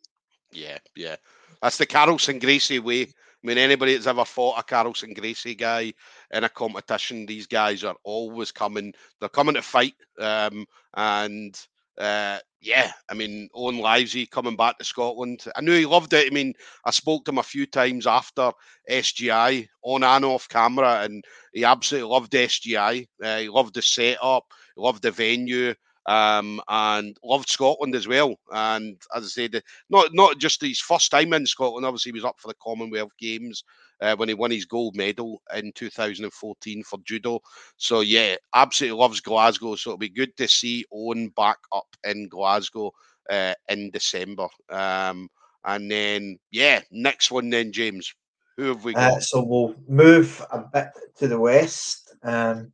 yeah, 0.53 0.79
yeah. 0.97 1.17
That's 1.63 1.79
the 1.79 1.87
Carlson 1.87 2.39
Gracie 2.39 2.79
way. 2.79 3.03
I 3.03 3.47
mean, 3.47 3.59
anybody 3.59 3.95
that's 3.95 4.07
ever 4.07 4.25
fought 4.25 4.59
a 4.59 4.63
Carlson 4.63 5.13
Gracie 5.13 5.55
guy 5.55 5.93
in 6.33 6.45
a 6.45 6.49
competition, 6.49 7.27
these 7.27 7.47
guys 7.47 7.85
are 7.85 7.97
always 8.05 8.51
coming. 8.51 8.93
They're 9.21 9.29
coming 9.29 9.55
to 9.55 9.63
fight, 9.63 9.95
um, 10.19 10.67
and 10.95 11.59
uh, 11.99 12.39
yeah, 12.61 12.91
I 13.09 13.15
mean, 13.15 13.49
Owen 13.55 13.79
Livesey 13.79 14.27
coming 14.27 14.57
back 14.57 14.79
to 14.79 14.85
Scotland. 14.85 15.45
I 15.55 15.61
knew 15.61 15.73
he 15.73 15.87
loved 15.87 16.13
it. 16.15 16.27
I 16.27 16.35
mean, 16.35 16.53
I 16.85 16.91
spoke 16.91 17.25
to 17.25 17.31
him 17.31 17.39
a 17.39 17.45
few 17.45 17.67
times 17.67 18.07
after 18.07 18.51
SGI 18.91 19.69
on 19.83 20.03
and 20.03 20.25
off 20.25 20.49
camera, 20.49 21.03
and 21.03 21.25
he 21.53 21.65
absolutely 21.65 22.11
loved 22.11 22.33
SGI. 22.33 23.07
Uh, 23.23 23.39
he 23.39 23.49
loved 23.49 23.75
the 23.75 23.83
setup, 23.83 24.45
he 24.75 24.83
loved 24.83 25.03
the 25.03 25.13
venue 25.13 25.75
um, 26.09 26.59
and 26.69 27.19
loved 27.23 27.51
Scotland 27.51 27.95
as 27.95 28.09
well. 28.09 28.35
And 28.51 28.97
as 29.15 29.25
I 29.25 29.27
said, 29.27 29.63
not 29.91 30.15
not 30.15 30.39
just 30.39 30.63
his 30.63 30.81
first 30.81 31.11
time 31.11 31.35
in 31.35 31.45
Scotland. 31.45 31.85
Obviously, 31.85 32.11
he 32.11 32.15
was 32.15 32.25
up 32.25 32.41
for 32.41 32.49
the 32.49 32.55
Commonwealth 32.63 33.13
Games 33.19 33.63
uh, 34.01 34.17
when 34.17 34.29
he 34.29 34.35
won 34.35 34.51
his 34.51 34.65
gold 34.65 34.97
medal 34.97 35.43
in 35.55 35.71
2014 35.73 36.83
for 36.83 36.99
judo. 37.05 37.41
So 37.77 38.01
yeah, 38.01 38.37
absolutely 38.55 38.99
loves 38.99 39.21
Glasgow. 39.21 39.77
So 39.77 39.91
it'll 39.91 39.99
be 39.99 40.09
good 40.09 40.35
to 40.39 40.49
see 40.49 40.87
Owen 40.91 41.29
back 41.37 41.59
up 41.73 41.95
in 42.05 42.29
Glasgow 42.29 42.91
uh, 43.29 43.55
in 43.69 43.91
December. 43.91 44.49
Um, 44.71 45.29
and 45.67 45.91
then 45.91 46.39
yeah, 46.51 46.81
next 46.91 47.31
one 47.31 47.51
then, 47.51 47.71
James. 47.71 48.15
Who 48.57 48.65
have 48.65 48.83
we 48.83 48.95
uh, 48.95 49.11
got? 49.11 49.19
Uh, 49.19 49.21
so 49.21 49.43
we'll 49.43 49.75
move 49.87 50.45
a 50.51 50.61
bit 50.61 50.89
to 51.19 51.29
the 51.29 51.39
west. 51.39 52.15
Um, 52.23 52.73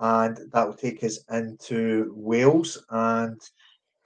and 0.00 0.38
that 0.52 0.66
will 0.66 0.74
take 0.74 1.04
us 1.04 1.20
into 1.30 2.12
Wales. 2.16 2.82
And 2.90 3.40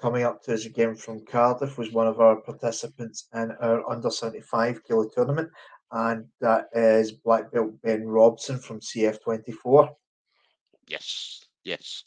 coming 0.00 0.24
up 0.24 0.42
to 0.42 0.54
us 0.54 0.66
again 0.66 0.94
from 0.96 1.24
Cardiff 1.24 1.78
was 1.78 1.92
one 1.92 2.08
of 2.08 2.20
our 2.20 2.36
participants 2.36 3.28
in 3.32 3.52
our 3.60 3.88
under 3.88 4.10
75 4.10 4.84
kilo 4.84 5.08
tournament, 5.08 5.50
and 5.92 6.26
that 6.40 6.66
is 6.74 7.12
black 7.12 7.50
belt 7.52 7.80
Ben 7.82 8.06
Robson 8.06 8.58
from 8.58 8.80
CF24. 8.80 9.88
Yes, 10.88 11.46
yes. 11.64 12.04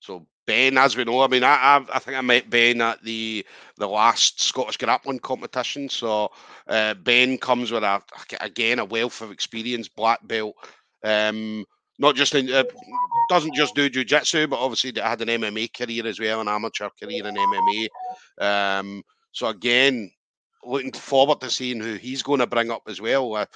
So 0.00 0.26
Ben, 0.46 0.76
as 0.76 0.94
we 0.94 1.04
know, 1.04 1.22
I 1.22 1.28
mean, 1.28 1.42
I, 1.42 1.54
I, 1.54 1.84
I 1.94 1.98
think 1.98 2.18
I 2.18 2.20
met 2.20 2.50
Ben 2.50 2.82
at 2.82 3.02
the 3.02 3.46
the 3.78 3.88
last 3.88 4.42
Scottish 4.42 4.76
grappling 4.76 5.20
competition. 5.20 5.88
So 5.88 6.30
uh, 6.68 6.92
Ben 6.92 7.38
comes 7.38 7.72
with 7.72 7.82
a 7.82 8.02
again 8.40 8.80
a 8.80 8.84
wealth 8.84 9.22
of 9.22 9.30
experience, 9.30 9.88
black 9.88 10.20
belt. 10.26 10.54
Um, 11.02 11.64
not 11.98 12.16
just 12.16 12.34
in, 12.34 12.50
uh, 12.52 12.64
doesn't 13.28 13.54
just 13.54 13.74
do 13.74 13.88
jiu-jitsu, 13.88 14.46
but 14.48 14.58
obviously 14.58 14.92
had 15.00 15.22
an 15.22 15.28
MMA 15.28 15.72
career 15.72 16.06
as 16.06 16.20
well, 16.20 16.40
an 16.40 16.48
amateur 16.48 16.88
career 17.00 17.26
in 17.26 17.34
MMA. 17.34 17.88
Um, 18.40 19.02
so 19.32 19.48
again, 19.48 20.10
looking 20.64 20.92
forward 20.92 21.40
to 21.40 21.50
seeing 21.50 21.80
who 21.80 21.94
he's 21.94 22.22
going 22.22 22.40
to 22.40 22.46
bring 22.46 22.70
up 22.70 22.82
as 22.88 23.00
well. 23.00 23.34
Uh, 23.34 23.46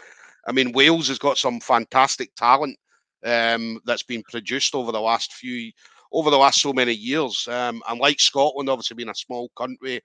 I 0.46 0.52
mean, 0.52 0.72
Wales 0.72 1.08
has 1.08 1.18
got 1.18 1.38
some 1.38 1.60
fantastic 1.60 2.34
talent 2.34 2.78
um, 3.24 3.80
that's 3.84 4.02
been 4.02 4.22
produced 4.30 4.74
over 4.74 4.92
the 4.92 5.00
last 5.00 5.34
few, 5.34 5.72
over 6.12 6.30
the 6.30 6.38
last 6.38 6.60
so 6.60 6.72
many 6.72 6.92
years. 6.92 7.46
Um, 7.48 7.82
and 7.88 8.00
like 8.00 8.20
Scotland, 8.20 8.68
obviously 8.68 8.94
being 8.94 9.08
a 9.08 9.14
small 9.14 9.50
country, 9.56 10.00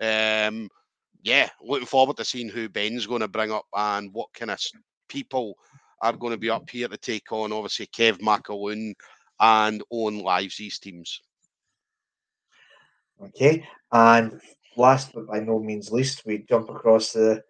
um, 0.00 0.68
yeah, 1.22 1.48
looking 1.62 1.86
forward 1.86 2.16
to 2.18 2.24
seeing 2.24 2.48
who 2.48 2.68
Ben's 2.68 3.06
going 3.06 3.22
to 3.22 3.28
bring 3.28 3.50
up 3.50 3.66
and 3.74 4.12
what 4.12 4.32
kind 4.34 4.50
of 4.50 4.60
people 5.08 5.54
are 6.00 6.12
going 6.12 6.32
to 6.32 6.38
be 6.38 6.50
up 6.50 6.68
here 6.70 6.88
to 6.88 6.96
take 6.96 7.30
on, 7.32 7.52
obviously, 7.52 7.86
Kev 7.86 8.18
McAloon 8.18 8.94
and 9.40 9.82
Owen 9.90 10.20
Livesey's 10.20 10.78
teams. 10.78 11.20
Okay, 13.20 13.66
and 13.90 14.40
last 14.76 15.12
but 15.12 15.26
by 15.26 15.40
no 15.40 15.58
means 15.58 15.90
least, 15.90 16.24
we 16.24 16.44
jump 16.48 16.68
across 16.70 17.12
the, 17.12 17.42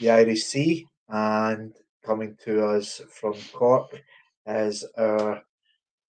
the 0.00 0.10
Irish 0.10 0.44
Sea 0.44 0.86
and 1.08 1.72
coming 2.04 2.36
to 2.44 2.66
us 2.66 3.00
from 3.10 3.34
Cork 3.52 3.90
is 4.46 4.84
our 4.98 5.42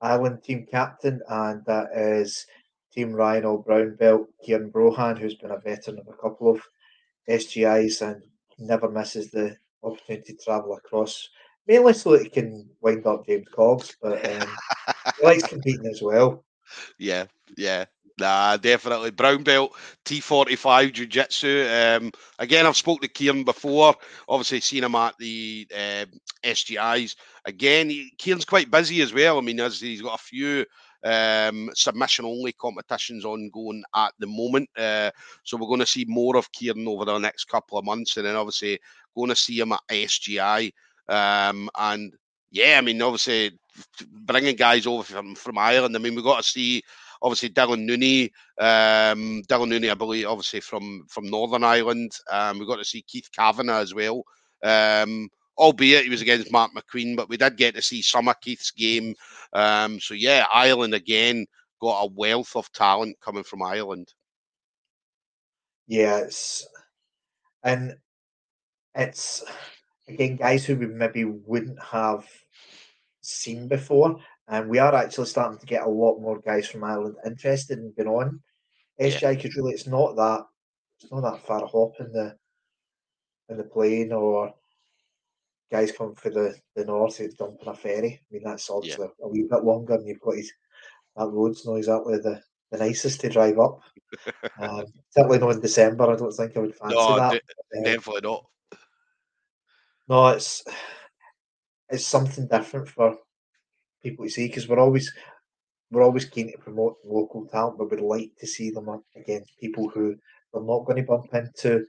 Ireland 0.01 0.43
team 0.43 0.67
captain, 0.69 1.21
and 1.28 1.63
that 1.65 1.89
is 1.95 2.45
Team 2.93 3.13
Rhino 3.13 3.58
Brown 3.58 3.95
Belt 3.95 4.28
Kieran 4.43 4.71
Brohan, 4.71 5.17
who's 5.17 5.36
been 5.36 5.51
a 5.51 5.60
veteran 5.60 5.99
of 5.99 6.08
a 6.08 6.17
couple 6.21 6.49
of 6.49 6.62
SGIs 7.30 8.01
and 8.01 8.21
never 8.58 8.89
misses 8.89 9.30
the 9.32 9.56
opportunity 9.84 10.34
to 10.34 10.43
travel 10.43 10.73
across 10.75 11.30
mainly 11.67 11.93
so 11.93 12.12
that 12.12 12.23
he 12.23 12.30
can 12.30 12.69
wind 12.82 13.06
up 13.06 13.25
James 13.25 13.47
Cobbs, 13.53 13.95
but 14.01 14.25
um, 14.25 14.49
he 15.19 15.25
likes 15.25 15.43
competing 15.47 15.88
as 15.88 16.01
well. 16.01 16.43
Yeah, 16.97 17.25
yeah. 17.58 17.86
Nah, 18.19 18.58
definitely. 18.58 19.12
Brown 19.12 19.43
belt, 19.43 19.73
T45 20.06 20.93
Jiu 20.93 21.06
Jitsu. 21.06 21.67
Um, 21.69 22.12
again, 22.39 22.65
I've 22.65 22.75
spoke 22.75 23.01
to 23.01 23.08
Kieran 23.08 23.43
before. 23.43 23.93
Obviously, 24.27 24.60
seen 24.60 24.84
him 24.84 24.95
at 24.95 25.15
the 25.19 25.67
um, 25.71 26.19
SGIs. 26.43 27.15
Again, 27.45 27.91
he, 27.91 28.12
Kieran's 28.17 28.45
quite 28.45 28.71
busy 28.71 29.01
as 29.01 29.13
well. 29.13 29.38
I 29.38 29.41
mean, 29.41 29.60
as 29.60 29.80
he's 29.80 30.01
got 30.01 30.19
a 30.19 30.23
few 30.23 30.65
um, 31.03 31.69
submission 31.75 32.25
only 32.25 32.53
competitions 32.53 33.23
ongoing 33.23 33.84
at 33.95 34.13
the 34.17 34.25
moment. 34.25 34.67
Uh, 34.75 35.12
so 35.43 35.56
we're 35.58 35.67
going 35.67 35.80
to 35.80 35.86
see 35.86 36.06
more 36.08 36.38
of 36.38 36.51
Kieran 36.51 36.88
over 36.88 37.06
the 37.06 37.19
next 37.19 37.45
couple 37.45 37.77
of 37.77 37.86
months, 37.86 38.17
and 38.17 38.25
then 38.25 38.36
obviously 38.36 38.80
going 39.15 39.30
to 39.30 39.36
see 39.36 39.60
him 39.60 39.73
at 39.73 39.82
SGI. 39.89 40.71
Um, 41.10 41.70
and 41.78 42.13
yeah, 42.52 42.78
I 42.78 42.82
mean, 42.82 43.02
obviously 43.02 43.58
bringing 44.12 44.56
guys 44.56 44.88
over 44.88 45.04
from, 45.04 45.36
from 45.36 45.58
Ireland. 45.58 45.96
I 45.96 46.00
mean, 46.00 46.15
we've 46.15 46.24
got 46.24 46.38
to 46.38 46.43
see 46.43 46.82
obviously 47.22 47.50
Dylan 47.50 47.88
Nooney, 47.88 48.26
um, 48.60 49.41
Dylan 49.48 49.70
Nooney, 49.70 49.91
I 49.91 49.96
believe, 49.96 50.28
obviously 50.28 50.60
from 50.60 51.06
from 51.10 51.30
Northern 51.30 51.63
Ireland. 51.63 52.12
Um, 52.32 52.60
we've 52.60 52.67
got 52.67 52.78
to 52.78 52.86
see 52.86 53.04
Keith 53.08 53.30
Kavanagh 53.36 53.80
as 53.80 53.93
well. 53.93 54.24
Um, 54.63 55.30
albeit 55.58 56.04
he 56.04 56.10
was 56.10 56.22
against 56.22 56.52
Mark 56.52 56.72
McQueen, 56.76 57.15
but 57.15 57.30
we 57.30 57.38
did 57.38 57.58
get 57.58 57.76
to 57.76 57.82
see 57.82 58.02
some 58.02 58.28
of 58.28 58.39
Keith's 58.41 58.72
game. 58.72 59.15
Um, 59.54 60.00
so 60.00 60.13
yeah, 60.13 60.46
Ireland 60.54 60.93
again 60.93 61.46
got 61.82 62.02
a 62.02 62.12
wealth 62.13 62.56
of 62.56 62.72
talent 62.72 63.17
coming 63.22 63.43
from 63.43 63.63
Ireland. 63.63 64.08
Yes, 65.88 66.67
and 67.63 67.96
it's 68.96 69.43
again, 70.08 70.36
guys 70.36 70.65
who 70.65 70.76
we 70.76 70.88
maybe 70.88 71.26
wouldn't 71.26 71.82
have 71.82 72.26
seen 73.22 73.67
before. 73.67 74.20
And 74.48 74.70
we 74.70 74.80
are 74.80 74.96
actually 74.96 75.28
starting 75.28 75.60
to 75.60 75.65
get 75.65 75.84
a 75.84 75.89
lot 75.89 76.20
more 76.20 76.39
guys 76.39 76.67
from 76.67 76.84
Ireland 76.84 77.15
interested 77.26 77.80
in 77.80 77.91
being 77.91 78.08
on 78.08 78.39
SGI 79.00 79.36
because 79.36 79.56
really 79.56 79.74
it's 79.74 79.88
not 79.88 80.15
that 80.15 80.46
it's 81.00 81.12
not 81.12 81.22
that 81.22 81.46
far 81.46 81.63
a 81.63 81.67
hop 81.67 81.93
in 82.00 82.12
the 82.12 82.36
in 83.50 83.58
the 83.58 83.63
plane 83.63 84.12
or 84.13 84.54
guys 85.70 85.91
coming 85.91 86.15
for 86.15 86.30
the, 86.30 86.56
the 86.76 86.86
north 86.86 87.17
who's 87.17 87.34
dumping 87.34 87.67
a 87.67 87.76
ferry. 87.76 88.22
I 88.22 88.34
mean 88.34 88.43
that's 88.46 88.70
obviously 88.70 89.08
yeah. 89.20 89.26
a 89.26 89.28
wee 89.28 89.48
bit 89.50 89.63
longer 89.63 89.96
and 89.96 90.08
you've 90.08 90.22
got 90.22 90.36
his 90.36 90.52
that 91.17 91.28
road's 91.28 91.65
not 91.65 91.76
exactly 91.76 92.17
the, 92.17 92.41
the 92.72 92.78
nicest 92.78 93.20
to 93.22 93.30
drive 93.30 93.60
up. 93.60 93.82
um, 94.62 94.86
certainly 95.10 95.39
not 95.39 95.52
in 95.52 95.60
December. 95.60 96.12
I 96.12 96.15
don't 96.15 96.32
think 96.32 96.56
I 96.56 96.60
would 96.60 96.76
fancy 96.76 96.96
no, 96.96 97.17
that. 97.17 97.34
D- 97.34 97.78
um, 97.78 97.84
definitely 97.84 98.22
not. 98.22 98.46
No, 100.08 100.28
it's 100.30 100.63
it's 101.89 102.06
something 102.06 102.48
different 102.48 102.88
for 102.89 103.17
people 104.02 104.26
to 104.26 104.32
see 104.32 104.48
because 104.48 104.67
we're 104.67 104.80
always 104.80 105.12
we're 105.91 106.04
always 106.04 106.26
keen 106.26 106.52
to 106.52 106.58
promote 106.58 106.98
local 107.06 107.46
talent, 107.46 107.78
but 107.78 107.89
we'd 107.89 108.02
like 108.02 108.32
to 108.39 108.48
see 108.48 108.72
them 108.72 109.02
against 109.15 109.58
people 109.60 109.89
who 109.89 110.15
they're 110.54 110.63
not 110.63 110.86
going 110.86 110.98
to 110.98 111.04
bump 111.04 111.34
into 111.34 111.86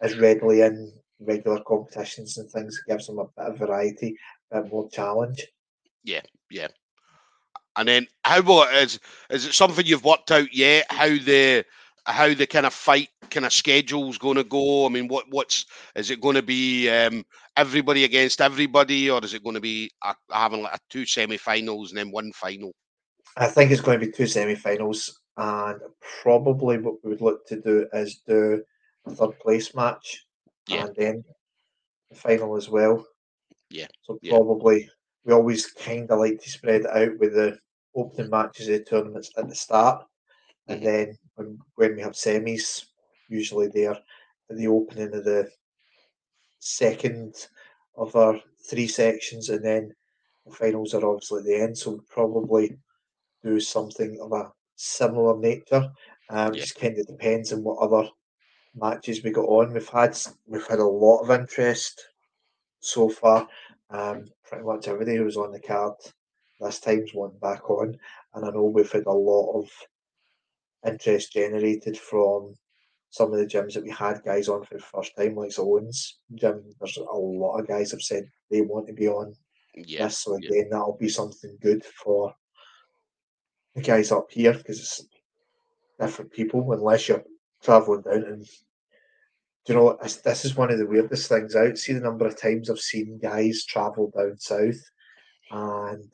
as 0.00 0.18
readily 0.18 0.62
in 0.62 0.92
regular 1.20 1.60
competitions 1.66 2.38
and 2.38 2.50
things. 2.50 2.78
It 2.78 2.90
gives 2.90 3.06
them 3.06 3.18
a 3.18 3.24
bit 3.24 3.52
of 3.52 3.58
variety, 3.58 4.16
a 4.50 4.62
bit 4.62 4.72
more 4.72 4.88
challenge. 4.90 5.46
Yeah, 6.04 6.22
yeah. 6.50 6.68
And 7.76 7.88
then 7.88 8.06
how 8.24 8.40
it 8.62 8.74
is 8.74 9.00
is 9.30 9.46
it 9.46 9.54
something 9.54 9.86
you've 9.86 10.04
worked 10.04 10.30
out 10.30 10.52
yet? 10.54 10.86
How 10.90 11.08
the 11.08 11.64
how 12.06 12.34
the 12.34 12.46
kind 12.46 12.66
of 12.66 12.74
fight 12.74 13.08
kind 13.30 13.46
of 13.46 13.52
schedule's 13.52 14.18
going 14.18 14.36
to 14.36 14.44
go? 14.44 14.86
I 14.86 14.88
mean, 14.88 15.08
what 15.08 15.26
what's 15.30 15.66
is 15.94 16.10
it 16.10 16.20
going 16.20 16.36
to 16.36 16.42
be? 16.42 16.88
Um, 16.88 17.24
everybody 17.56 18.04
against 18.04 18.40
everybody, 18.40 19.10
or 19.10 19.22
is 19.24 19.34
it 19.34 19.44
going 19.44 19.54
to 19.54 19.60
be 19.60 19.90
a, 20.04 20.14
having 20.30 20.62
like 20.62 20.74
a 20.74 20.80
two 20.90 21.06
semi-finals 21.06 21.90
and 21.90 21.98
then 21.98 22.10
one 22.10 22.32
final? 22.32 22.72
I 23.36 23.46
think 23.46 23.70
it's 23.70 23.80
going 23.80 23.98
to 23.98 24.06
be 24.06 24.12
two 24.12 24.26
semi-finals, 24.26 25.20
and 25.36 25.80
probably 26.22 26.78
what 26.78 26.94
we 27.02 27.10
would 27.10 27.20
look 27.20 27.46
to 27.48 27.60
do 27.60 27.86
is 27.92 28.22
do 28.26 28.62
a 29.06 29.10
third 29.10 29.38
place 29.40 29.74
match, 29.74 30.24
yeah. 30.68 30.86
and 30.86 30.96
then 30.96 31.24
the 32.10 32.16
final 32.16 32.56
as 32.56 32.68
well. 32.68 33.06
Yeah. 33.70 33.86
So 34.02 34.18
probably 34.28 34.80
yeah. 34.80 34.86
we 35.24 35.32
always 35.32 35.66
kind 35.72 36.10
of 36.10 36.18
like 36.18 36.42
to 36.42 36.50
spread 36.50 36.82
it 36.82 36.90
out 36.90 37.18
with 37.18 37.34
the 37.34 37.58
opening 37.94 38.30
matches 38.30 38.68
of 38.68 38.74
the 38.74 38.84
tournaments 38.84 39.30
at 39.36 39.48
the 39.48 39.54
start, 39.54 40.04
and 40.68 40.80
mm-hmm. 40.80 40.86
then 40.86 41.18
when, 41.36 41.58
when 41.76 41.96
we 41.96 42.02
have 42.02 42.12
semis, 42.12 42.86
usually 43.28 43.68
there 43.68 43.96
at 44.50 44.56
the 44.56 44.66
opening 44.66 45.14
of 45.14 45.24
the 45.24 45.50
second 46.58 47.34
of 47.96 48.14
our 48.16 48.38
three 48.68 48.86
sections, 48.86 49.48
and 49.48 49.64
then 49.64 49.94
the 50.46 50.52
finals 50.54 50.94
are 50.94 51.04
obviously 51.04 51.40
at 51.40 51.44
the 51.44 51.60
end. 51.60 51.78
So 51.78 51.90
we'll 51.90 52.04
probably 52.08 52.76
do 53.42 53.60
something 53.60 54.18
of 54.20 54.32
a 54.32 54.52
similar 54.76 55.38
nature. 55.38 55.90
Um, 56.30 56.54
yeah. 56.54 56.60
Just 56.60 56.78
kind 56.78 56.98
of 56.98 57.06
depends 57.06 57.52
on 57.52 57.62
what 57.62 57.78
other 57.78 58.08
matches 58.74 59.22
we 59.22 59.30
got 59.30 59.46
on. 59.46 59.72
We've 59.72 59.88
had 59.88 60.18
we've 60.46 60.66
had 60.66 60.78
a 60.78 60.84
lot 60.84 61.20
of 61.20 61.30
interest 61.30 62.02
so 62.80 63.08
far. 63.08 63.48
Um, 63.90 64.26
pretty 64.44 64.64
much 64.64 64.88
everybody 64.88 65.16
who 65.16 65.24
was 65.24 65.36
on 65.36 65.52
the 65.52 65.60
card 65.60 65.94
this 66.62 66.80
time's 66.80 67.12
one 67.12 67.32
back 67.40 67.68
on, 67.68 67.96
and 68.34 68.44
I 68.44 68.50
know 68.50 68.64
we've 68.64 68.90
had 68.90 69.06
a 69.06 69.12
lot 69.12 69.52
of 69.58 69.70
interest 70.86 71.32
generated 71.32 71.98
from 71.98 72.54
some 73.10 73.32
of 73.32 73.38
the 73.38 73.46
gyms 73.46 73.74
that 73.74 73.82
we 73.82 73.90
had 73.90 74.22
guys 74.24 74.48
on 74.48 74.64
for 74.64 74.74
the 74.74 74.82
first 74.82 75.14
time, 75.16 75.36
like 75.36 75.52
Owens 75.58 76.18
gym. 76.34 76.64
There's 76.80 76.96
a 76.96 77.02
lot 77.02 77.58
of 77.58 77.68
guys 77.68 77.90
have 77.90 78.00
said 78.00 78.24
they 78.50 78.62
want 78.62 78.86
to 78.86 78.94
be 78.94 79.08
on 79.08 79.34
yeah, 79.74 80.04
this, 80.04 80.18
so 80.18 80.34
again, 80.34 80.50
yeah. 80.52 80.64
that'll 80.70 80.96
be 80.98 81.08
something 81.08 81.56
good 81.60 81.84
for 81.84 82.34
the 83.74 83.82
guys 83.82 84.12
up 84.12 84.30
here 84.30 84.54
because 84.54 84.78
it's 84.78 85.06
different 86.00 86.32
people. 86.32 86.72
Unless 86.72 87.08
you're 87.08 87.24
traveling 87.62 88.02
down 88.02 88.24
and 88.24 88.46
you 89.68 89.74
know, 89.76 89.96
this 90.02 90.44
is 90.44 90.56
one 90.56 90.72
of 90.72 90.78
the 90.78 90.86
weirdest 90.86 91.28
things 91.28 91.54
out. 91.54 91.78
See 91.78 91.92
the 91.92 92.00
number 92.00 92.26
of 92.26 92.40
times 92.40 92.68
I've 92.68 92.80
seen 92.80 93.20
guys 93.22 93.64
travel 93.64 94.10
down 94.16 94.36
south, 94.38 94.82
and 95.50 96.12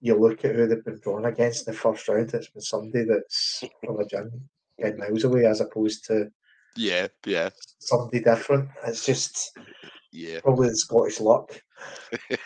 you 0.00 0.14
look 0.14 0.44
at 0.44 0.54
who 0.54 0.66
they've 0.66 0.84
been 0.84 1.00
drawn 1.00 1.24
against 1.24 1.66
in 1.66 1.72
the 1.72 1.78
first 1.78 2.06
round. 2.08 2.32
It's 2.34 2.48
been 2.48 2.62
somebody 2.62 3.04
that's 3.04 3.64
from 3.84 4.00
a 4.00 4.06
gym 4.06 4.48
ten 4.80 4.98
miles 4.98 5.24
away, 5.24 5.46
as 5.46 5.60
opposed 5.60 6.04
to 6.06 6.30
yeah, 6.76 7.08
yeah, 7.24 7.50
somebody 7.78 8.20
different. 8.20 8.68
It's 8.86 9.06
just 9.06 9.56
yeah, 10.12 10.40
probably 10.40 10.68
the 10.68 10.76
Scottish 10.76 11.20
luck. 11.20 11.60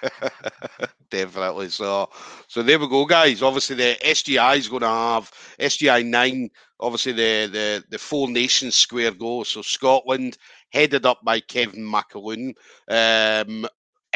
Definitely. 1.10 1.68
So, 1.68 2.08
so 2.48 2.62
there 2.62 2.78
we 2.78 2.88
go, 2.88 3.04
guys. 3.04 3.42
Obviously, 3.42 3.76
the 3.76 3.96
SGI 4.02 4.58
is 4.58 4.68
going 4.68 4.82
to 4.82 4.88
have 4.88 5.30
SGI 5.58 6.04
nine. 6.04 6.50
Obviously, 6.78 7.12
the 7.12 7.48
the 7.50 7.84
the 7.90 7.98
four 7.98 8.28
nations 8.28 8.76
square 8.76 9.10
go. 9.10 9.42
So 9.42 9.62
Scotland 9.62 10.38
headed 10.72 11.06
up 11.06 11.20
by 11.24 11.40
Kevin 11.40 11.84
McAloon. 11.84 12.54
Um, 12.88 13.66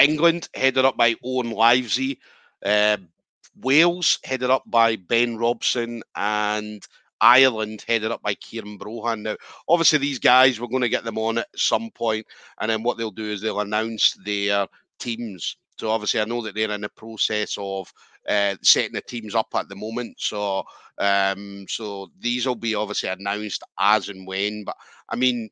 England 0.00 0.48
headed 0.54 0.84
up 0.84 0.96
by 0.96 1.14
Owen 1.24 1.50
Livesey. 1.50 2.20
Uh, 2.64 2.96
Wales 3.60 4.18
headed 4.24 4.50
up 4.50 4.62
by 4.66 4.96
Ben 4.96 5.36
Robson 5.36 6.02
and 6.16 6.86
Ireland, 7.20 7.84
headed 7.86 8.10
up 8.10 8.22
by 8.22 8.34
Kieran 8.34 8.78
Brohan. 8.78 9.22
Now, 9.22 9.36
obviously, 9.68 9.98
these 9.98 10.18
guys, 10.18 10.60
we're 10.60 10.68
going 10.68 10.82
to 10.82 10.88
get 10.88 11.04
them 11.04 11.18
on 11.18 11.38
at 11.38 11.48
some 11.56 11.90
point, 11.92 12.26
and 12.60 12.70
then 12.70 12.82
what 12.82 12.98
they'll 12.98 13.10
do 13.10 13.30
is 13.30 13.40
they'll 13.40 13.60
announce 13.60 14.16
their 14.24 14.66
teams. 14.98 15.56
So, 15.78 15.90
obviously, 15.90 16.20
I 16.20 16.24
know 16.24 16.42
that 16.42 16.54
they're 16.54 16.70
in 16.70 16.82
the 16.82 16.88
process 16.88 17.56
of 17.58 17.92
uh, 18.28 18.56
setting 18.62 18.92
the 18.92 19.00
teams 19.00 19.34
up 19.34 19.48
at 19.54 19.68
the 19.68 19.76
moment. 19.76 20.20
So, 20.20 20.64
um, 20.98 21.66
so 21.68 22.10
these 22.20 22.46
will 22.46 22.54
be 22.54 22.74
obviously 22.74 23.08
announced 23.08 23.62
as 23.78 24.08
and 24.08 24.26
when. 24.26 24.64
But 24.64 24.76
I 25.08 25.16
mean, 25.16 25.50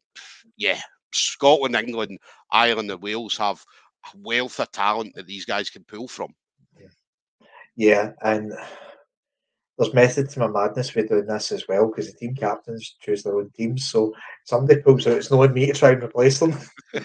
yeah, 0.57 0.81
Scotland, 1.13 1.77
England, 1.77 2.19
Ireland, 2.51 2.91
and 2.91 3.03
Wales 3.03 3.37
have 3.39 3.65
wealth 4.23 4.61
of 4.61 4.71
talent 4.73 5.15
that 5.15 5.27
these 5.27 5.45
guys 5.45 5.71
can 5.71 5.85
pull 5.85 6.09
from. 6.09 6.35
Yeah, 7.77 8.13
and 8.23 8.53
there's 9.79 9.95
method 9.95 10.29
to 10.31 10.39
my 10.41 10.49
madness 10.49 10.95
with 10.95 11.09
doing 11.09 11.27
this 11.27 11.51
as 11.53 11.67
well 11.69 11.89
because 11.89 12.13
the 12.13 12.19
team 12.19 12.35
captains 12.35 12.97
choose 13.01 13.23
their 13.23 13.37
own 13.37 13.51
teams. 13.57 13.89
So 13.89 14.15
somebody 14.45 14.81
pulls 14.81 15.07
out, 15.07 15.15
it's 15.15 15.31
not 15.31 15.55
me 15.55 15.67
to 15.67 15.73
try 15.73 15.93
and 15.93 16.03
replace 16.03 16.39
them. 16.39 16.55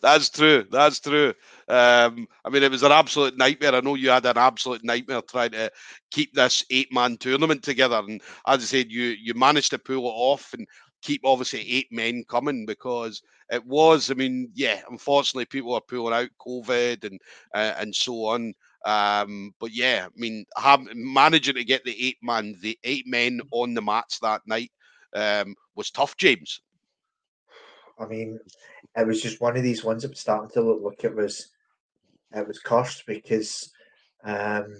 That's 0.00 0.30
true. 0.30 0.64
That's 0.70 1.00
true. 1.00 1.34
Um, 1.68 2.26
I 2.44 2.50
mean, 2.50 2.62
it 2.62 2.70
was 2.70 2.82
an 2.82 2.92
absolute 2.92 3.36
nightmare. 3.36 3.74
I 3.74 3.80
know 3.80 3.94
you 3.94 4.10
had 4.10 4.24
an 4.26 4.38
absolute 4.38 4.84
nightmare 4.84 5.22
trying 5.22 5.50
to 5.50 5.70
keep 6.10 6.32
this 6.34 6.64
eight-man 6.70 7.18
tournament 7.18 7.62
together, 7.62 7.98
and 8.06 8.22
as 8.46 8.62
I 8.62 8.64
said, 8.64 8.90
you 8.90 9.04
you 9.20 9.34
managed 9.34 9.70
to 9.70 9.78
pull 9.78 10.06
it 10.06 10.14
off 10.14 10.54
and 10.54 10.66
keep 11.02 11.22
obviously 11.24 11.60
eight 11.60 11.90
men 11.90 12.24
coming 12.28 12.66
because 12.66 13.22
it 13.50 13.64
was. 13.64 14.10
I 14.10 14.14
mean, 14.14 14.50
yeah, 14.54 14.80
unfortunately, 14.90 15.46
people 15.46 15.74
are 15.74 15.80
pulling 15.80 16.14
out 16.14 16.30
COVID 16.40 17.04
and 17.04 17.20
uh, 17.54 17.74
and 17.78 17.94
so 17.94 18.26
on. 18.26 18.54
Um, 18.84 19.54
but 19.60 19.72
yeah, 19.72 20.06
I 20.06 20.18
mean, 20.18 20.46
have, 20.56 20.86
managing 20.94 21.56
to 21.56 21.64
get 21.64 21.84
the 21.84 21.96
eight 22.02 22.18
man, 22.22 22.56
the 22.60 22.78
eight 22.84 23.06
men 23.06 23.40
on 23.50 23.74
the 23.74 23.82
mats 23.82 24.18
that 24.20 24.42
night 24.46 24.72
um, 25.14 25.54
was 25.74 25.90
tough, 25.90 26.16
James. 26.16 26.60
I 27.98 28.06
mean, 28.06 28.40
it 28.96 29.06
was 29.06 29.20
just 29.20 29.40
one 29.40 29.56
of 29.56 29.62
these 29.62 29.84
ones 29.84 30.02
that 30.02 30.10
was 30.10 30.20
starting 30.20 30.50
to 30.54 30.62
look 30.62 30.80
like 30.82 31.04
it 31.04 31.14
was 31.14 31.50
it 32.32 32.46
was 32.46 32.58
cursed 32.58 33.04
because 33.06 33.70
um, 34.24 34.76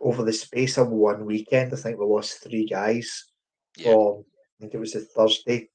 over 0.00 0.22
the 0.22 0.32
space 0.32 0.76
of 0.76 0.88
one 0.88 1.24
weekend, 1.24 1.72
I 1.72 1.76
think 1.76 1.98
we 1.98 2.04
lost 2.04 2.42
three 2.42 2.66
guys 2.66 3.24
yeah. 3.76 3.92
from 3.92 4.24
I 4.58 4.62
think 4.62 4.74
it 4.74 4.78
was 4.78 4.92
the 4.92 5.00
Thursday 5.00 5.68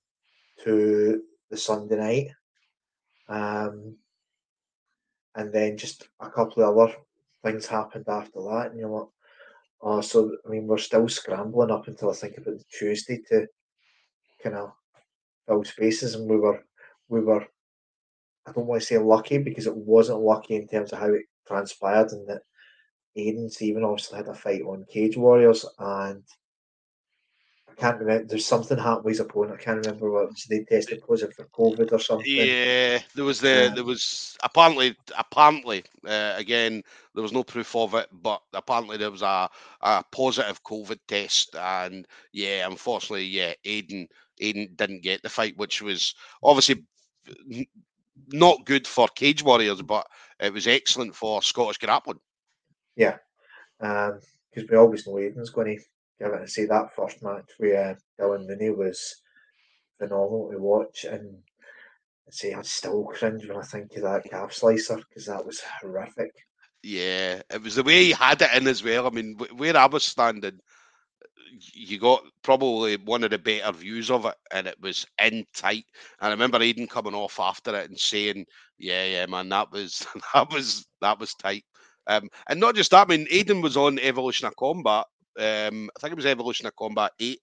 to 0.63 1.21
the 1.49 1.57
Sunday 1.57 1.95
night. 1.97 2.27
Um, 3.29 3.95
and 5.35 5.53
then 5.53 5.77
just 5.77 6.07
a 6.19 6.29
couple 6.29 6.63
of 6.63 6.77
other 6.77 6.95
things 7.43 7.65
happened 7.65 8.05
after 8.07 8.41
that, 8.41 8.71
and 8.71 8.79
you're 8.79 8.89
like, 8.89 9.07
oh, 9.81 10.01
so 10.01 10.35
I 10.45 10.49
mean, 10.49 10.67
we're 10.67 10.77
still 10.77 11.07
scrambling 11.07 11.71
up 11.71 11.87
until 11.87 12.11
I 12.11 12.13
think 12.13 12.37
about 12.37 12.57
the 12.57 12.63
Tuesday 12.77 13.19
to 13.29 13.47
kind 14.43 14.55
of 14.55 14.73
fill 15.47 15.63
spaces, 15.63 16.15
and 16.15 16.29
we 16.29 16.37
were, 16.37 16.63
we 17.07 17.21
were, 17.21 17.45
I 18.45 18.51
don't 18.51 18.65
want 18.65 18.81
to 18.81 18.87
say 18.87 18.97
lucky 18.97 19.37
because 19.37 19.67
it 19.67 19.75
wasn't 19.75 20.19
lucky 20.19 20.55
in 20.55 20.67
terms 20.67 20.91
of 20.91 20.99
how 20.99 21.13
it 21.13 21.25
transpired, 21.47 22.11
and 22.11 22.27
that 22.27 22.41
Aidan 23.15 23.49
Stephen 23.49 23.83
obviously 23.83 24.17
had 24.17 24.27
a 24.27 24.33
fight 24.33 24.61
on 24.63 24.85
Cage 24.89 25.17
Warriors, 25.17 25.65
and 25.79 26.23
I 27.71 27.81
can't 27.81 27.99
remember. 27.99 28.25
There's 28.25 28.45
something 28.45 28.77
happened 28.77 29.05
with 29.05 29.13
his 29.13 29.19
opponent. 29.21 29.59
I 29.59 29.63
can't 29.63 29.85
remember 29.85 30.11
what 30.11 30.29
was. 30.29 30.45
They 30.45 30.63
tested 30.63 31.03
positive 31.07 31.35
for 31.35 31.45
COVID 31.45 31.91
or 31.91 31.99
something. 31.99 32.25
Yeah, 32.27 32.99
there 33.15 33.25
was 33.25 33.39
the 33.39 33.71
there 33.73 33.83
was 33.83 34.37
apparently 34.43 34.95
apparently 35.17 35.83
uh, 36.05 36.33
again 36.37 36.83
there 37.13 37.23
was 37.23 37.31
no 37.31 37.43
proof 37.43 37.75
of 37.75 37.95
it, 37.95 38.07
but 38.11 38.41
apparently 38.53 38.97
there 38.97 39.11
was 39.11 39.21
a, 39.21 39.49
a 39.81 40.03
positive 40.11 40.63
COVID 40.63 40.99
test, 41.07 41.55
and 41.55 42.07
yeah, 42.33 42.67
unfortunately, 42.67 43.25
yeah, 43.25 43.53
Aiden 43.65 44.07
Aiden 44.41 44.75
didn't 44.75 45.03
get 45.03 45.23
the 45.23 45.29
fight, 45.29 45.57
which 45.57 45.81
was 45.81 46.13
obviously 46.43 46.83
not 48.27 48.65
good 48.65 48.85
for 48.87 49.07
Cage 49.09 49.43
Warriors, 49.43 49.81
but 49.81 50.05
it 50.39 50.53
was 50.53 50.67
excellent 50.67 51.15
for 51.15 51.41
Scottish 51.41 51.77
grappling. 51.77 52.19
Yeah, 52.95 53.17
because 53.79 54.21
um, 54.57 54.67
we 54.69 54.77
always 54.77 55.07
know 55.07 55.17
Aidan's 55.19 55.49
going 55.49 55.77
to 55.77 55.83
give 56.21 56.33
it. 56.33 56.49
See 56.49 56.65
that 56.65 56.95
first 56.95 57.23
match 57.23 57.49
with 57.59 57.75
uh, 57.75 57.95
Dylan 58.19 58.47
Mooney 58.47 58.69
was 58.69 59.21
phenomenal 59.99 60.49
to 60.51 60.57
watch, 60.57 61.05
and 61.05 61.37
I 62.27 62.31
say 62.31 62.53
I 62.53 62.61
still 62.61 63.03
cringe 63.05 63.47
when 63.47 63.57
I 63.57 63.63
think 63.63 63.95
of 63.95 64.03
that 64.03 64.29
calf 64.29 64.53
slicer 64.53 64.97
because 64.97 65.25
that 65.25 65.45
was 65.45 65.61
horrific. 65.81 66.31
Yeah, 66.83 67.41
it 67.53 67.61
was 67.61 67.75
the 67.75 67.83
way 67.83 68.05
he 68.05 68.11
had 68.11 68.41
it 68.41 68.53
in 68.55 68.67
as 68.67 68.83
well. 68.83 69.05
I 69.05 69.11
mean, 69.11 69.37
where 69.55 69.77
I 69.77 69.85
was 69.85 70.03
standing, 70.03 70.59
you 71.73 71.99
got 71.99 72.23
probably 72.43 72.97
one 72.97 73.23
of 73.23 73.29
the 73.29 73.37
better 73.37 73.71
views 73.71 74.09
of 74.09 74.25
it, 74.25 74.35
and 74.51 74.67
it 74.67 74.77
was 74.81 75.05
in 75.21 75.45
tight. 75.53 75.85
And 76.19 76.27
I 76.27 76.29
remember 76.31 76.61
Aidan 76.61 76.87
coming 76.87 77.13
off 77.13 77.39
after 77.39 77.75
it 77.75 77.89
and 77.89 77.99
saying, 77.99 78.45
"Yeah, 78.77 79.05
yeah, 79.05 79.25
man, 79.27 79.49
that 79.49 79.71
was 79.71 80.05
that 80.33 80.51
was 80.51 80.87
that 81.01 81.19
was 81.19 81.33
tight." 81.35 81.63
Um, 82.07 82.29
and 82.47 82.59
not 82.59 82.75
just 82.75 82.91
that. 82.91 83.07
I 83.07 83.15
mean, 83.15 83.27
Aidan 83.29 83.61
was 83.61 83.77
on 83.77 83.99
Evolution 83.99 84.47
of 84.47 84.55
Combat. 84.55 85.05
Um, 85.39 85.89
I 85.95 85.99
think 85.99 86.11
it 86.11 86.17
was 86.17 86.25
Evolution 86.25 86.67
of 86.67 86.75
Combat 86.75 87.11
Eight, 87.19 87.39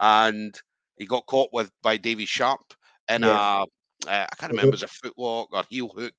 and 0.00 0.58
he 0.96 1.06
got 1.06 1.26
caught 1.26 1.50
with 1.52 1.70
by 1.82 1.96
Davy 1.96 2.26
Sharp 2.26 2.74
in 3.08 3.22
yeah. 3.22 3.62
a 3.62 3.66
uh, 4.06 4.26
I 4.30 4.36
can't 4.36 4.52
remember, 4.52 4.68
it 4.68 4.72
was 4.72 4.82
a 4.82 4.86
footlock 4.86 5.48
or 5.52 5.64
heel 5.70 5.88
hook. 5.88 6.14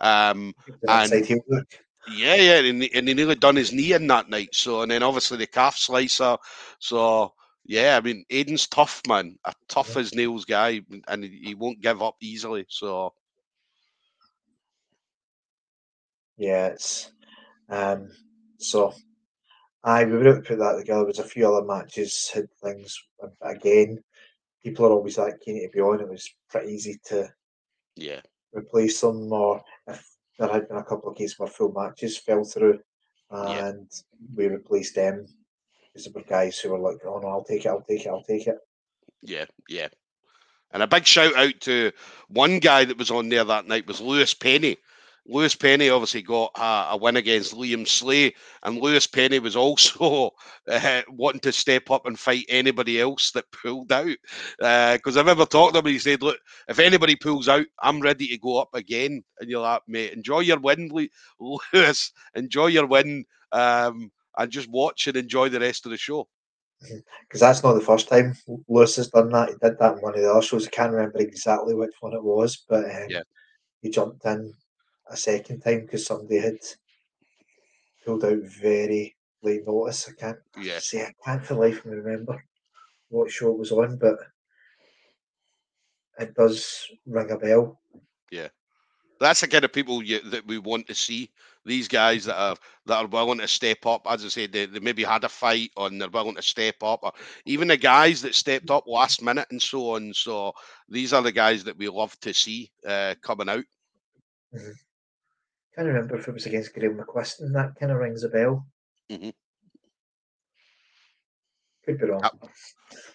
Um, 0.00 0.54
and, 0.88 1.24
heel 1.24 1.40
hook. 1.50 1.66
Yeah, 2.14 2.34
yeah, 2.34 2.58
and, 2.60 2.88
and 2.94 3.08
he 3.08 3.14
nearly 3.14 3.36
done 3.36 3.56
his 3.56 3.72
knee 3.72 3.92
in 3.92 4.06
that 4.08 4.28
night. 4.28 4.50
So, 4.52 4.82
and 4.82 4.90
then 4.90 5.02
obviously 5.02 5.38
the 5.38 5.46
calf 5.46 5.76
slicer. 5.76 6.36
So, 6.78 7.32
yeah, 7.64 7.96
I 7.96 8.00
mean, 8.00 8.24
Aidan's 8.30 8.66
tough, 8.66 9.00
man, 9.06 9.36
a 9.44 9.54
tough 9.68 9.96
as 9.96 10.14
nails 10.14 10.44
guy, 10.44 10.82
and 11.08 11.24
he 11.24 11.54
won't 11.54 11.80
give 11.80 12.02
up 12.02 12.16
easily. 12.20 12.66
So, 12.68 13.12
yeah, 16.36 16.68
it's 16.68 17.12
um, 17.68 18.10
so. 18.58 18.92
I 19.84 20.04
we 20.04 20.12
were 20.12 20.28
able 20.28 20.42
to 20.42 20.48
put 20.48 20.58
that 20.58 20.76
together. 20.78 21.00
There 21.00 21.06
was 21.06 21.18
a 21.18 21.24
few 21.24 21.52
other 21.52 21.66
matches 21.66 22.30
had 22.32 22.48
things 22.62 23.02
again. 23.40 24.02
People 24.62 24.86
are 24.86 24.92
always 24.92 25.18
like 25.18 25.40
keen 25.40 25.60
to 25.60 25.68
be 25.72 25.80
on. 25.80 26.00
It 26.00 26.08
was 26.08 26.30
pretty 26.48 26.72
easy 26.72 27.00
to 27.06 27.28
yeah 27.96 28.20
replace 28.52 29.00
them, 29.00 29.32
or 29.32 29.62
if 29.88 30.06
there 30.38 30.48
had 30.48 30.68
been 30.68 30.76
a 30.76 30.84
couple 30.84 31.10
of 31.10 31.16
cases 31.16 31.38
where 31.38 31.48
full 31.48 31.72
matches 31.72 32.16
fell 32.16 32.44
through, 32.44 32.78
and 33.30 33.88
yeah. 33.90 34.36
we 34.36 34.46
replaced 34.46 34.94
them 34.94 35.26
because 35.92 36.04
there 36.04 36.12
were 36.14 36.28
guys 36.28 36.58
who 36.58 36.70
were 36.70 36.78
like, 36.78 36.98
"Oh 37.04 37.18
no, 37.18 37.28
I'll 37.28 37.44
take 37.44 37.64
it, 37.64 37.68
I'll 37.68 37.82
take 37.82 38.06
it, 38.06 38.08
I'll 38.08 38.22
take 38.22 38.46
it." 38.46 38.58
Yeah, 39.20 39.46
yeah. 39.68 39.88
And 40.72 40.82
a 40.82 40.86
big 40.86 41.06
shout 41.06 41.34
out 41.36 41.60
to 41.62 41.92
one 42.28 42.58
guy 42.58 42.84
that 42.84 42.96
was 42.96 43.10
on 43.10 43.28
there 43.28 43.44
that 43.44 43.66
night 43.66 43.86
was 43.86 44.00
Lewis 44.00 44.32
Penny. 44.32 44.78
Lewis 45.26 45.54
Penny 45.54 45.88
obviously 45.88 46.22
got 46.22 46.50
a, 46.56 46.88
a, 46.90 46.96
win 46.96 47.16
against 47.16 47.54
Liam 47.54 47.86
Slay, 47.86 48.34
and 48.64 48.78
Lewis 48.78 49.06
Penny 49.06 49.38
was 49.38 49.54
also 49.54 50.32
uh, 50.70 51.02
wanting 51.08 51.40
to 51.40 51.52
step 51.52 51.90
up 51.90 52.06
and 52.06 52.18
fight 52.18 52.44
anybody 52.48 53.00
else 53.00 53.30
that 53.32 53.50
pulled 53.52 53.92
out. 53.92 54.16
Because 54.58 55.16
uh, 55.16 55.20
I 55.20 55.22
remember 55.22 55.46
talking 55.46 55.74
to 55.74 55.78
him, 55.78 55.86
and 55.86 55.92
he 55.92 55.98
said, 56.00 56.22
"Look, 56.22 56.38
if 56.68 56.78
anybody 56.78 57.14
pulls 57.14 57.48
out, 57.48 57.66
I'm 57.80 58.00
ready 58.00 58.28
to 58.28 58.38
go 58.38 58.58
up 58.58 58.70
again." 58.74 59.22
And 59.38 59.48
you're 59.48 59.62
like, 59.62 59.82
"Mate, 59.86 60.12
enjoy 60.12 60.40
your 60.40 60.58
win, 60.58 60.90
Lewis. 61.40 62.12
Enjoy 62.34 62.66
your 62.66 62.86
win, 62.86 63.24
um, 63.52 64.10
and 64.36 64.50
just 64.50 64.68
watch 64.70 65.06
and 65.06 65.16
enjoy 65.16 65.48
the 65.48 65.60
rest 65.60 65.86
of 65.86 65.92
the 65.92 65.98
show." 65.98 66.28
Because 67.28 67.40
that's 67.40 67.62
not 67.62 67.74
the 67.74 67.80
first 67.80 68.08
time 68.08 68.36
Lewis 68.68 68.96
has 68.96 69.08
done 69.08 69.30
that. 69.30 69.50
He 69.50 69.54
did 69.62 69.78
that 69.78 69.94
in 69.94 69.98
one 70.00 70.14
of 70.14 70.20
the 70.20 70.30
other 70.30 70.42
shows. 70.42 70.66
I 70.66 70.70
can't 70.70 70.92
remember 70.92 71.20
exactly 71.20 71.74
which 71.74 71.92
one 72.00 72.12
it 72.12 72.22
was, 72.22 72.64
but 72.68 72.84
um, 72.84 73.06
yeah. 73.08 73.22
he 73.80 73.88
jumped 73.88 74.24
in 74.26 74.52
a 75.10 75.16
second 75.16 75.60
time 75.60 75.82
because 75.82 76.06
somebody 76.06 76.38
had 76.38 76.58
pulled 78.04 78.24
out 78.24 78.42
very 78.42 79.16
late 79.42 79.66
notice. 79.66 80.08
I 80.08 80.12
can't 80.20 80.38
yeah. 80.60 80.78
say 80.78 81.02
I 81.04 81.12
can't 81.24 81.44
for 81.44 81.54
life 81.54 81.82
remember 81.84 82.42
what 83.08 83.30
show 83.30 83.50
it 83.50 83.58
was 83.58 83.72
on, 83.72 83.96
but 83.96 84.16
it 86.18 86.34
does 86.34 86.86
ring 87.06 87.30
a 87.30 87.36
bell. 87.36 87.80
Yeah, 88.30 88.48
that's 89.20 89.40
the 89.40 89.48
kind 89.48 89.64
of 89.64 89.72
people 89.72 90.02
you, 90.02 90.20
that 90.30 90.46
we 90.46 90.58
want 90.58 90.86
to 90.88 90.94
see. 90.94 91.30
These 91.64 91.86
guys 91.86 92.24
that 92.24 92.40
are 92.40 92.56
that 92.86 93.04
are 93.04 93.06
willing 93.06 93.38
to 93.38 93.46
step 93.46 93.86
up. 93.86 94.02
As 94.08 94.24
I 94.24 94.28
said, 94.28 94.52
they, 94.52 94.66
they 94.66 94.80
maybe 94.80 95.04
had 95.04 95.22
a 95.22 95.28
fight 95.28 95.70
and 95.76 96.00
they're 96.00 96.08
willing 96.08 96.34
to 96.34 96.42
step 96.42 96.82
up. 96.82 97.00
Or 97.04 97.12
even 97.44 97.68
the 97.68 97.76
guys 97.76 98.20
that 98.22 98.34
stepped 98.34 98.70
up 98.70 98.88
last 98.88 99.22
minute 99.22 99.46
and 99.52 99.62
so 99.62 99.94
on. 99.94 100.12
So 100.12 100.54
these 100.88 101.12
are 101.12 101.22
the 101.22 101.30
guys 101.30 101.62
that 101.64 101.78
we 101.78 101.88
love 101.88 102.18
to 102.20 102.34
see 102.34 102.72
uh, 102.84 103.14
coming 103.22 103.48
out. 103.48 103.64
Mm-hmm 104.52 104.72
can't 105.74 105.88
remember 105.88 106.16
if 106.16 106.28
it 106.28 106.34
was 106.34 106.46
against 106.46 106.74
Graham 106.74 106.98
McQuiston. 106.98 107.52
That 107.52 107.74
kind 107.78 107.92
of 107.92 107.98
rings 107.98 108.24
a 108.24 108.28
bell. 108.28 108.66
Mm-hmm. 109.10 109.30
Could 111.84 111.98
be 111.98 112.06
wrong. 112.06 112.20
That, 112.20 112.34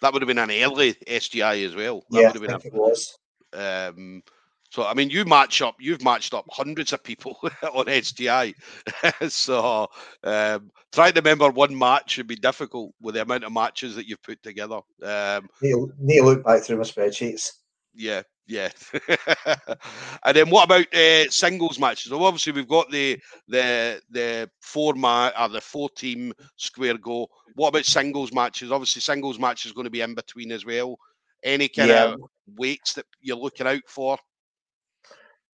that, 0.02 0.13
would 0.13 0.22
have 0.22 0.28
been 0.28 0.38
an 0.38 0.52
early 0.52 0.93
SGI 0.93 1.65
as 1.65 1.76
well. 1.76 2.04
That 2.10 2.20
yeah, 2.20 2.28
would 2.28 2.34
have 2.34 2.41
been 2.41 2.54
I 2.54 2.58
think 2.58 2.74
a, 2.74 2.78
it 2.78 2.80
was. 2.80 3.17
Um, 3.54 4.24
so 4.70 4.86
I 4.86 4.93
mean, 4.93 5.10
you 5.10 5.24
match 5.24 5.62
up. 5.62 5.76
You've 5.80 6.04
matched 6.04 6.34
up 6.34 6.46
hundreds 6.50 6.91
of 6.91 7.04
people 7.04 7.38
on 7.74 7.86
SGI. 7.86 8.54
so 9.30 9.88
um, 10.24 10.72
trying 10.91 11.13
to 11.13 11.22
remember 11.22 11.50
one 11.50 11.78
match 11.78 12.17
would 12.17 12.28
be 12.28 12.36
difficult 12.36 12.93
with 13.02 13.15
the 13.15 13.22
amount 13.22 13.46
of 13.46 13.54
matches 13.54 13.96
that 13.96 14.08
you've 14.08 14.24
put 14.24 14.41
together. 14.43 14.80
Um, 15.04 15.48
need, 15.62 15.76
need 16.00 16.17
to 16.17 16.26
look 16.26 16.43
back 16.43 16.63
through 16.63 16.78
my 16.78 16.84
spreadsheets. 16.84 17.52
Yeah, 17.96 18.24
yeah. 18.47 18.69
and 20.25 20.36
then 20.36 20.49
what 20.49 20.65
about 20.65 20.93
uh, 20.93 21.29
singles 21.29 21.79
matches? 21.79 22.12
Well, 22.12 22.23
obviously 22.23 22.53
we've 22.53 22.67
got 22.67 22.89
the 22.89 23.19
the 23.47 24.01
the 24.10 24.49
four 24.62 24.93
ma- 24.93 25.31
or 25.38 25.49
the 25.49 25.62
four 25.62 25.89
team 25.89 26.33
square 26.55 26.97
go. 26.97 27.27
What 27.55 27.69
about 27.69 27.86
singles 27.86 28.31
matches? 28.33 28.71
Obviously, 28.71 29.01
singles 29.01 29.38
match 29.38 29.65
is 29.65 29.73
going 29.73 29.86
to 29.86 29.91
be 29.91 30.01
in 30.01 30.15
between 30.15 30.51
as 30.51 30.65
well. 30.65 30.97
Any 31.43 31.67
kind 31.67 31.89
yeah. 31.89 32.05
of 32.05 32.21
weights 32.55 32.93
that 32.93 33.05
you're 33.21 33.38
looking 33.38 33.67
out 33.67 33.83
for? 33.88 34.17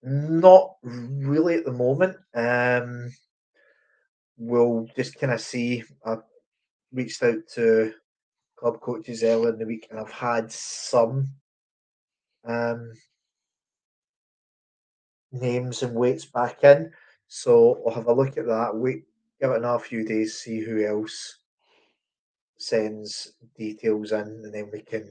Not 0.03 0.75
really 0.83 1.55
at 1.57 1.65
the 1.65 1.73
moment. 1.73 2.17
Um, 2.35 3.11
we'll 4.37 4.89
just 4.97 5.19
kind 5.19 5.33
of 5.33 5.41
see. 5.41 5.85
I 6.05 6.17
reached 6.93 7.23
out 7.23 7.39
to 7.55 7.93
club 8.59 8.81
coaches 8.81 9.23
earlier 9.25 9.51
in 9.51 9.59
the 9.59 9.67
week, 9.67 9.87
and 9.91 9.99
I've 9.99 10.11
had 10.11 10.53
some 10.53 11.29
um, 12.45 12.93
names 15.31 15.83
and 15.83 15.95
weights 15.95 16.25
back 16.25 16.65
in. 16.65 16.91
So 17.29 17.83
I'll 17.87 17.95
have 17.95 18.07
a 18.07 18.13
look 18.13 18.37
at 18.37 18.47
that. 18.47 18.75
Wait, 18.75 19.05
give 19.41 19.51
it 19.51 19.59
another 19.59 19.83
few 19.83 20.07
days, 20.07 20.39
see 20.39 20.61
who 20.61 20.85
else 20.85 21.39
sends 22.59 23.33
details 23.57 24.13
in, 24.13 24.21
and 24.21 24.55
then 24.55 24.71
we 24.73 24.81
can 24.81 25.11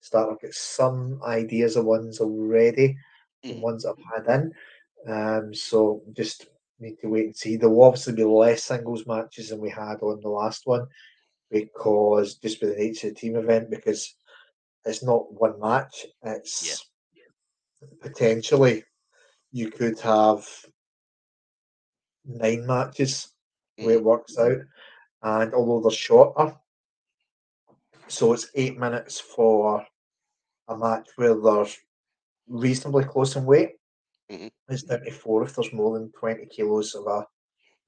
start 0.00 0.28
look 0.28 0.44
at 0.44 0.54
some 0.54 1.20
ideas 1.24 1.76
of 1.76 1.84
ones 1.84 2.20
already, 2.20 2.96
mm. 3.44 3.60
ones 3.60 3.86
I've 3.86 3.94
had 4.14 4.26
in. 4.26 4.52
Um, 5.12 5.54
so 5.54 6.02
just 6.12 6.46
need 6.80 6.98
to 7.00 7.08
wait 7.08 7.26
and 7.26 7.36
see. 7.36 7.56
There 7.56 7.68
will 7.68 7.84
obviously 7.84 8.14
be 8.14 8.24
less 8.24 8.64
singles 8.64 9.06
matches 9.06 9.50
than 9.50 9.60
we 9.60 9.70
had 9.70 10.02
on 10.02 10.20
the 10.20 10.28
last 10.28 10.66
one 10.66 10.86
because 11.52 12.36
just 12.36 12.60
with 12.60 12.74
the 12.74 12.82
nature 12.82 13.08
of 13.08 13.14
the 13.14 13.20
team 13.20 13.36
event, 13.36 13.70
because 13.70 14.16
it's 14.84 15.02
not 15.02 15.32
one 15.32 15.58
match. 15.60 16.06
It's 16.22 16.86
yeah. 17.14 17.86
potentially 18.00 18.84
you 19.52 19.70
could 19.70 19.98
have 20.00 20.46
nine 22.24 22.66
matches 22.66 23.28
the 23.76 23.86
way 23.86 23.94
it 23.94 24.00
mm. 24.00 24.04
works 24.04 24.38
out, 24.38 24.58
and 25.22 25.54
although 25.54 25.88
they're 25.88 25.96
shorter, 25.96 26.54
so 28.08 28.32
it's 28.32 28.50
eight 28.54 28.78
minutes 28.78 29.20
for 29.20 29.84
a 30.68 30.76
match 30.76 31.08
where 31.16 31.34
they're 31.34 31.66
reasonably 32.48 33.04
close 33.04 33.36
in 33.36 33.44
weight. 33.44 33.70
Mm-hmm. 34.30 34.48
It's 34.68 34.82
down 34.82 35.04
to 35.04 35.10
four 35.10 35.44
if 35.44 35.54
there's 35.54 35.72
more 35.72 35.98
than 35.98 36.12
twenty 36.12 36.46
kilos 36.46 36.94
of 36.94 37.06
a 37.06 37.26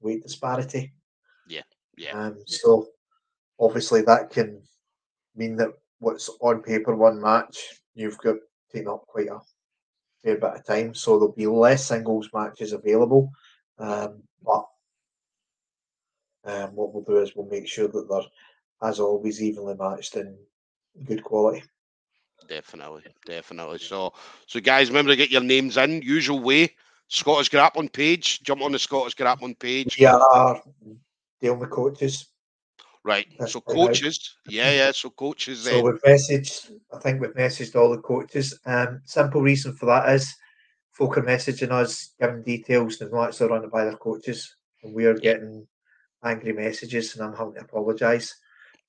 weight 0.01 0.23
disparity. 0.23 0.93
Yeah, 1.47 1.61
yeah. 1.97 2.17
Um, 2.17 2.37
so 2.45 2.87
obviously 3.59 4.01
that 4.03 4.29
can 4.29 4.61
mean 5.35 5.55
that 5.57 5.69
what's 5.99 6.29
on 6.41 6.61
paper 6.61 6.95
one 6.95 7.21
match, 7.21 7.79
you've 7.93 8.17
got 8.19 8.35
taken 8.71 8.89
up 8.89 9.05
quite 9.07 9.27
a 9.27 9.39
fair 10.23 10.35
bit 10.35 10.43
of 10.43 10.65
time. 10.65 10.93
So 10.93 11.17
there'll 11.17 11.33
be 11.33 11.47
less 11.47 11.85
singles 11.85 12.29
matches 12.33 12.73
available. 12.73 13.31
Um, 13.77 14.23
but 14.43 14.65
um, 16.45 16.75
what 16.75 16.93
we'll 16.93 17.03
do 17.03 17.17
is 17.17 17.35
we'll 17.35 17.47
make 17.47 17.67
sure 17.67 17.87
that 17.87 18.07
they're, 18.09 18.89
as 18.89 18.99
always, 18.99 19.41
evenly 19.41 19.75
matched 19.75 20.15
in 20.15 20.37
good 21.05 21.23
quality. 21.23 21.63
Definitely, 22.47 23.03
definitely. 23.25 23.79
So, 23.79 24.13
so 24.45 24.59
guys, 24.59 24.89
remember 24.89 25.11
to 25.11 25.15
get 25.15 25.31
your 25.31 25.41
names 25.41 25.77
in. 25.77 26.01
Usual 26.01 26.39
way. 26.39 26.75
Scottish 27.07 27.49
Grappling 27.49 27.89
page. 27.89 28.41
Jump 28.43 28.61
on 28.61 28.71
the 28.71 28.79
Scottish 28.79 29.15
Grappling 29.15 29.55
page. 29.55 29.99
Yeah, 29.99 30.19
deal 31.41 31.55
with 31.55 31.69
coaches. 31.69 32.27
Right. 33.05 33.27
That's 33.37 33.53
so 33.53 33.61
coaches, 33.61 34.35
yeah, 34.47 34.71
yeah. 34.71 34.91
So 34.91 35.11
coaches. 35.11 35.61
So 35.61 35.79
we've 35.79 36.01
messaged. 36.01 36.71
I 36.91 36.97
think 36.97 37.21
we've 37.21 37.35
messaged 37.35 37.75
all 37.75 37.91
the 37.91 37.99
coaches. 37.99 38.59
Um, 38.65 39.01
simple 39.05 39.43
reason 39.43 39.73
for 39.73 39.85
that 39.85 40.09
is 40.09 40.33
folk 40.91 41.15
are 41.19 41.21
messaging 41.21 41.69
us, 41.69 42.15
giving 42.19 42.41
details, 42.41 42.99
and 43.01 43.11
not 43.11 43.27
actually 43.27 43.49
run 43.49 43.69
by 43.69 43.85
their 43.85 43.97
coaches, 43.97 44.55
and 44.81 44.95
we 44.95 45.05
are 45.05 45.13
getting 45.13 45.67
angry 46.23 46.51
messages, 46.51 47.15
and 47.15 47.23
I'm 47.23 47.35
having 47.35 47.53
to 47.53 47.61
apologise. 47.61 48.33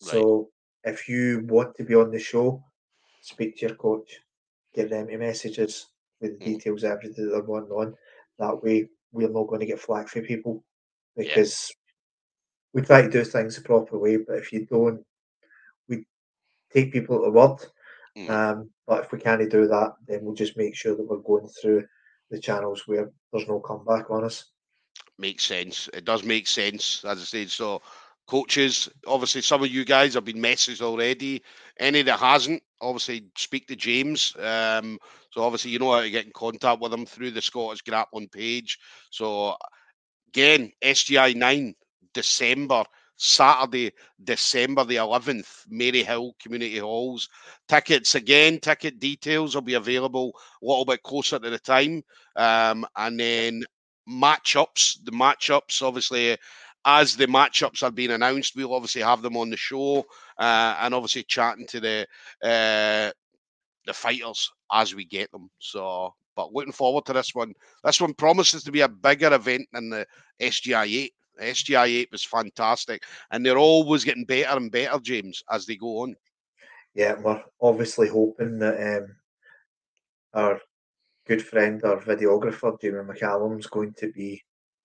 Right. 0.00 0.12
So 0.12 0.48
if 0.84 1.10
you 1.10 1.44
want 1.44 1.76
to 1.76 1.84
be 1.84 1.94
on 1.94 2.10
the 2.10 2.18
show, 2.18 2.64
speak 3.20 3.58
to 3.58 3.66
your 3.66 3.76
coach, 3.76 4.08
give 4.74 4.88
them 4.88 5.08
to 5.08 5.18
messages 5.18 5.88
with 6.22 6.38
the 6.38 6.44
mm. 6.46 6.48
details, 6.52 6.84
everything 6.84 7.28
they're 7.28 7.42
wanting 7.42 7.70
on. 7.70 7.94
That 8.38 8.62
way, 8.62 8.88
we're 9.12 9.28
not 9.28 9.48
going 9.48 9.60
to 9.60 9.66
get 9.66 9.78
flack 9.78 10.08
for 10.08 10.22
people 10.22 10.64
because 11.14 11.70
we 12.76 12.82
try 12.82 13.00
to 13.00 13.08
do 13.08 13.24
things 13.24 13.56
the 13.56 13.62
proper 13.62 13.98
way, 13.98 14.18
but 14.18 14.36
if 14.36 14.52
you 14.52 14.66
don't, 14.66 15.02
we 15.88 16.04
take 16.70 16.92
people 16.92 17.16
at 17.16 17.22
the 17.22 17.30
word. 17.30 17.56
Mm. 18.18 18.28
Um, 18.28 18.70
but 18.86 19.04
if 19.04 19.12
we 19.12 19.18
can't 19.18 19.50
do 19.50 19.66
that, 19.66 19.94
then 20.06 20.22
we'll 20.22 20.34
just 20.34 20.58
make 20.58 20.76
sure 20.76 20.94
that 20.94 21.02
we're 21.02 21.16
going 21.16 21.48
through 21.48 21.86
the 22.30 22.38
channels 22.38 22.82
where 22.86 23.10
there's 23.32 23.48
no 23.48 23.60
comeback 23.60 24.10
on 24.10 24.24
us. 24.24 24.44
Makes 25.18 25.46
sense. 25.46 25.88
It 25.94 26.04
does 26.04 26.22
make 26.22 26.46
sense, 26.46 27.02
as 27.06 27.18
I 27.18 27.24
said. 27.24 27.50
So, 27.50 27.80
coaches, 28.26 28.90
obviously, 29.06 29.40
some 29.40 29.62
of 29.62 29.70
you 29.70 29.86
guys 29.86 30.12
have 30.12 30.26
been 30.26 30.36
messaged 30.36 30.82
already. 30.82 31.42
Any 31.80 32.02
that 32.02 32.18
hasn't, 32.18 32.62
obviously, 32.82 33.24
speak 33.38 33.68
to 33.68 33.76
James. 33.76 34.36
Um, 34.38 34.98
so, 35.30 35.42
obviously, 35.42 35.70
you 35.70 35.78
know 35.78 35.94
how 35.94 36.02
to 36.02 36.10
get 36.10 36.26
in 36.26 36.32
contact 36.32 36.82
with 36.82 36.92
him 36.92 37.06
through 37.06 37.30
the 37.30 37.40
Scottish 37.40 37.80
Grappling 37.80 38.28
page. 38.28 38.78
So, 39.08 39.56
again, 40.28 40.72
SGI 40.84 41.34
9 41.34 41.74
December, 42.16 42.82
Saturday, 43.18 43.92
December 44.24 44.84
the 44.84 44.96
11th, 44.96 45.66
Maryhill 45.70 46.32
Community 46.40 46.78
Halls. 46.78 47.28
Tickets 47.68 48.14
again, 48.14 48.58
ticket 48.58 48.98
details 48.98 49.54
will 49.54 49.62
be 49.62 49.74
available 49.74 50.32
a 50.62 50.66
little 50.66 50.86
bit 50.86 51.02
closer 51.02 51.38
to 51.38 51.50
the 51.50 51.58
time. 51.58 52.02
Um, 52.36 52.86
and 52.96 53.20
then 53.20 53.64
matchups, 54.08 55.04
the 55.04 55.12
matchups, 55.12 55.82
obviously, 55.82 56.38
as 56.86 57.16
the 57.16 57.26
matchups 57.26 57.82
are 57.82 57.90
being 57.90 58.12
announced, 58.12 58.56
we'll 58.56 58.74
obviously 58.74 59.02
have 59.02 59.20
them 59.20 59.36
on 59.36 59.50
the 59.50 59.58
show 59.58 60.06
uh, 60.38 60.76
and 60.80 60.94
obviously 60.94 61.24
chatting 61.24 61.66
to 61.66 61.80
the 61.80 62.06
uh, 62.42 63.10
the 63.86 63.92
fighters 63.92 64.50
as 64.72 64.94
we 64.94 65.04
get 65.04 65.30
them. 65.32 65.50
So, 65.58 66.14
but 66.34 66.52
looking 66.52 66.72
forward 66.72 67.04
to 67.06 67.12
this 67.12 67.34
one. 67.34 67.52
This 67.84 68.00
one 68.00 68.14
promises 68.14 68.62
to 68.64 68.72
be 68.72 68.80
a 68.80 68.88
bigger 68.88 69.34
event 69.34 69.66
than 69.72 69.90
the 69.90 70.06
SGI 70.40 70.86
8. 71.04 71.12
SGI 71.40 71.86
8 71.86 72.08
was 72.12 72.24
fantastic, 72.24 73.04
and 73.30 73.44
they're 73.44 73.58
always 73.58 74.04
getting 74.04 74.24
better 74.24 74.56
and 74.56 74.70
better, 74.70 74.98
James, 75.00 75.42
as 75.50 75.66
they 75.66 75.76
go 75.76 75.98
on. 75.98 76.16
Yeah, 76.94 77.14
we're 77.20 77.42
obviously 77.60 78.08
hoping 78.08 78.58
that 78.60 78.98
um, 78.98 79.16
our 80.32 80.60
good 81.26 81.44
friend, 81.44 81.82
our 81.84 82.00
videographer, 82.00 82.80
Jamie 82.80 82.98
McCallum's 82.98 83.66
going 83.66 83.92
to 83.94 84.10
be 84.12 84.42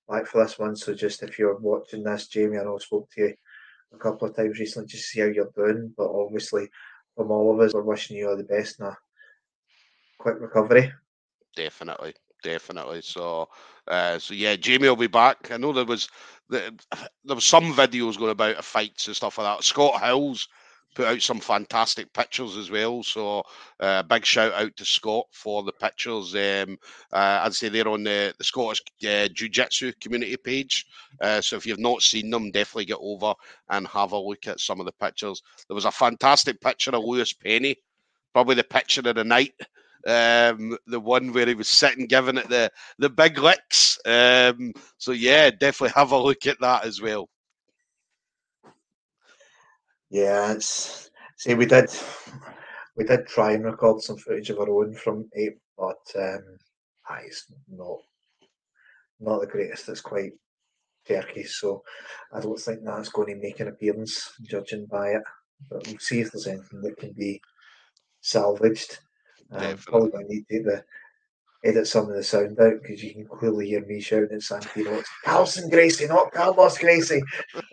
back 0.10 0.28
for 0.28 0.44
this 0.44 0.60
one. 0.60 0.76
So 0.76 0.94
just 0.94 1.24
if 1.24 1.40
you're 1.40 1.58
watching 1.58 2.04
this, 2.04 2.28
Jamie, 2.28 2.58
I 2.58 2.64
know 2.64 2.76
I 2.76 2.80
spoke 2.80 3.10
to 3.12 3.22
you 3.22 3.34
a 3.94 3.98
couple 3.98 4.28
of 4.28 4.36
times 4.36 4.60
recently 4.60 4.88
just 4.88 5.04
to 5.04 5.10
see 5.10 5.20
how 5.22 5.28
you're 5.28 5.52
doing. 5.56 5.94
But 5.98 6.10
obviously, 6.10 6.68
from 7.16 7.32
all 7.32 7.54
of 7.54 7.60
us, 7.60 7.74
we're 7.74 7.82
wishing 7.82 8.18
you 8.18 8.30
all 8.30 8.38
the 8.38 8.44
best 8.44 8.80
and 8.80 8.90
a 8.90 8.98
quick 10.18 10.36
recovery. 10.40 10.92
Definitely, 11.56 12.14
definitely. 12.44 13.02
So, 13.02 13.50
uh, 13.88 14.20
so 14.20 14.34
yeah, 14.34 14.56
Jamie 14.56 14.90
will 14.90 14.96
be 14.96 15.08
back. 15.08 15.52
I 15.52 15.58
know 15.58 15.74
there 15.74 15.86
was 15.86 16.10
there 16.52 17.36
was 17.36 17.46
some 17.46 17.74
videos 17.74 18.18
going 18.18 18.32
about 18.32 18.64
fights 18.64 19.08
and 19.08 19.16
stuff 19.16 19.38
like 19.38 19.58
that. 19.58 19.64
Scott 19.64 20.02
Hills 20.02 20.48
put 20.94 21.08
out 21.08 21.22
some 21.22 21.40
fantastic 21.40 22.12
pictures 22.14 22.58
as 22.58 22.70
well. 22.70 23.04
So, 23.04 23.44
uh, 23.80 24.04
big 24.04 24.26
shout 24.26 24.54
out 24.54 24.76
to 24.76 24.86
Scott 24.86 25.26
for 25.32 25.64
the 25.64 25.72
pictures. 25.72 26.36
Um, 26.36 26.78
uh, 27.14 27.42
I'd 27.44 27.54
say 27.54 27.70
they're 27.70 27.88
on 27.88 28.04
the, 28.04 28.34
the 28.38 28.44
Scottish 28.44 28.82
uh, 29.08 29.30
Jiu 29.34 29.50
Jitsu 29.50 29.94
community 30.02 30.36
page. 30.38 30.86
Uh, 31.22 31.42
so, 31.42 31.56
if 31.56 31.66
you've 31.66 31.80
not 31.80 32.02
seen 32.02 32.30
them, 32.30 32.52
definitely 32.52 32.86
get 32.86 33.00
over 33.00 33.34
and 33.70 33.88
have 33.88 34.12
a 34.12 34.18
look 34.18 34.48
at 34.48 34.60
some 34.60 34.80
of 34.80 34.86
the 34.86 34.92
pictures. 34.94 35.42
There 35.68 35.76
was 35.76 35.86
a 35.86 35.92
fantastic 35.92 36.60
picture 36.60 36.92
of 36.92 37.04
Lewis 37.04 37.34
Penny, 37.34 37.78
probably 38.34 38.56
the 38.56 38.64
picture 38.64 39.02
of 39.06 39.16
the 39.16 39.24
night. 39.24 39.54
Um, 40.08 40.78
the 40.88 41.00
one 41.00 41.32
where 41.32 41.46
he 41.46 41.54
was 41.54 41.68
sitting 41.68 42.08
giving 42.08 42.38
it 42.38 42.50
the 42.50 42.72
the 42.98 43.10
big 43.10 43.38
licks. 43.38 43.91
Um, 44.06 44.74
so 44.98 45.12
yeah, 45.12 45.50
definitely 45.52 45.94
have 45.96 46.12
a 46.12 46.18
look 46.18 46.48
at 46.48 46.60
that 46.62 46.86
as 46.86 47.02
well. 47.02 47.30
Yeah, 50.10 50.54
it's 50.54 51.10
see 51.38 51.54
we 51.54 51.66
did 51.66 51.90
we 52.98 53.06
did 53.06 53.26
try 53.28 53.54
and 53.54 53.64
record 53.64 54.02
some 54.02 54.18
footage 54.18 54.50
of 54.50 54.60
our 54.60 54.70
own 54.70 54.94
from 54.94 55.30
eight, 55.36 55.58
but 55.78 56.00
um, 56.20 56.44
ah, 57.10 57.20
it's 57.24 57.46
not 57.70 58.00
not 59.20 59.42
the 59.42 59.48
greatest. 59.48 59.90
It's 59.90 60.02
quite 60.02 60.34
jerky, 61.08 61.44
so 61.44 61.84
I 62.34 62.42
don't 62.42 62.60
think 62.60 62.84
that's 62.84 63.10
going 63.10 63.34
to 63.34 63.42
make 63.42 63.60
an 63.60 63.70
appearance, 63.70 64.34
judging 64.44 64.86
by 64.88 65.10
it. 65.10 65.24
But 65.70 65.88
we'll 65.88 66.00
see 66.00 66.22
if 66.22 66.32
there's 66.32 66.48
anything 66.48 66.82
that 66.82 66.98
can 66.98 67.14
be 67.14 67.42
salvaged. 68.22 69.00
Um, 69.52 69.78
probably 69.78 70.12
to 70.12 70.30
need 70.30 70.46
to 70.50 70.64
the 70.64 70.84
edit 71.64 71.88
some 71.88 72.10
of 72.10 72.16
the 72.16 72.24
sound 72.24 72.60
out 72.60 72.82
because 72.82 73.04
you 73.04 73.14
can 73.14 73.26
clearly 73.26 73.68
hear 73.68 73.86
me 73.86 74.00
shouting 74.00 74.32
at 74.32 74.42
Santino. 74.42 75.00
It's 75.00 75.10
Carlson 75.24 75.70
Gracie, 75.70 76.08
not 76.08 76.32
Carlos 76.32 76.78
Gracie. 76.78 77.22
and 77.54 77.64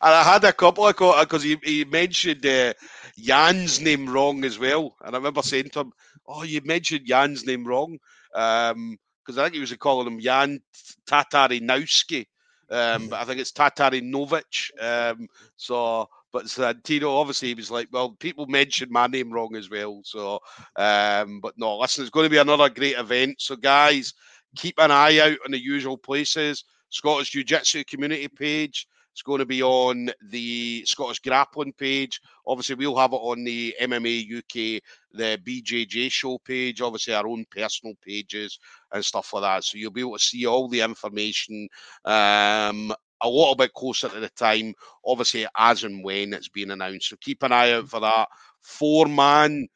I 0.00 0.22
had 0.22 0.44
a 0.44 0.52
couple 0.52 0.86
of 0.86 0.96
because 0.96 1.42
he, 1.42 1.58
he 1.62 1.84
mentioned 1.84 2.44
uh, 2.44 2.74
Jan's 3.18 3.80
name 3.80 4.08
wrong 4.08 4.44
as 4.44 4.58
well, 4.58 4.94
and 5.04 5.14
I 5.14 5.18
remember 5.18 5.42
saying 5.42 5.70
to 5.70 5.80
him, 5.80 5.92
"Oh, 6.26 6.42
you 6.42 6.60
mentioned 6.64 7.06
Jan's 7.06 7.46
name 7.46 7.64
wrong," 7.64 7.98
because 8.32 8.72
um, 8.72 8.98
I 9.28 9.32
think 9.32 9.54
he 9.54 9.60
was 9.60 9.72
calling 9.74 10.06
him 10.06 10.20
Jan 10.20 10.60
Tatarinowski. 11.06 12.26
Um, 12.70 13.08
but 13.08 13.20
I 13.20 13.24
think 13.24 13.40
it's 13.40 13.52
Tatarinovich. 13.52 14.70
Um, 14.80 15.28
so 15.56 16.08
but 16.34 16.46
Santino, 16.46 17.20
obviously, 17.20 17.46
he 17.46 17.54
was 17.54 17.70
like, 17.70 17.86
well, 17.92 18.10
people 18.10 18.46
mentioned 18.46 18.90
my 18.90 19.06
name 19.06 19.32
wrong 19.32 19.54
as 19.54 19.70
well. 19.70 20.00
So, 20.02 20.40
um, 20.74 21.38
but 21.38 21.54
no, 21.56 21.78
listen, 21.78 22.02
it's 22.02 22.10
going 22.10 22.24
to 22.24 22.30
be 22.30 22.38
another 22.38 22.68
great 22.68 22.98
event. 22.98 23.36
So, 23.38 23.54
guys, 23.54 24.12
keep 24.56 24.74
an 24.78 24.90
eye 24.90 25.20
out 25.20 25.38
on 25.44 25.52
the 25.52 25.62
usual 25.62 25.96
places. 25.96 26.64
Scottish 26.90 27.30
Jiu 27.30 27.44
Jitsu 27.44 27.84
community 27.84 28.26
page. 28.26 28.88
It's 29.12 29.22
going 29.22 29.38
to 29.38 29.46
be 29.46 29.62
on 29.62 30.10
the 30.28 30.84
Scottish 30.86 31.20
Grappling 31.20 31.72
page. 31.74 32.20
Obviously, 32.48 32.74
we'll 32.74 32.96
have 32.96 33.12
it 33.12 33.16
on 33.22 33.44
the 33.44 33.72
MMA 33.80 34.38
UK, 34.38 34.82
the 35.12 35.38
BJJ 35.46 36.10
show 36.10 36.38
page, 36.38 36.80
obviously, 36.80 37.14
our 37.14 37.28
own 37.28 37.44
personal 37.48 37.94
pages 38.04 38.58
and 38.92 39.04
stuff 39.04 39.32
like 39.34 39.42
that. 39.42 39.62
So 39.62 39.78
you'll 39.78 39.92
be 39.92 40.00
able 40.00 40.18
to 40.18 40.24
see 40.24 40.46
all 40.46 40.66
the 40.66 40.80
information 40.80 41.68
um, 42.04 42.92
a 43.24 43.28
little 43.28 43.56
bit 43.56 43.72
closer 43.72 44.08
to 44.08 44.20
the 44.20 44.28
time, 44.30 44.74
obviously, 45.04 45.46
as 45.56 45.82
and 45.82 46.04
when 46.04 46.32
it's 46.32 46.48
being 46.48 46.70
announced. 46.70 47.08
So 47.08 47.16
keep 47.20 47.42
an 47.42 47.52
eye 47.52 47.72
out 47.72 47.88
for 47.88 48.00
that. 48.00 48.28
Four 48.60 49.06
man 49.06 49.66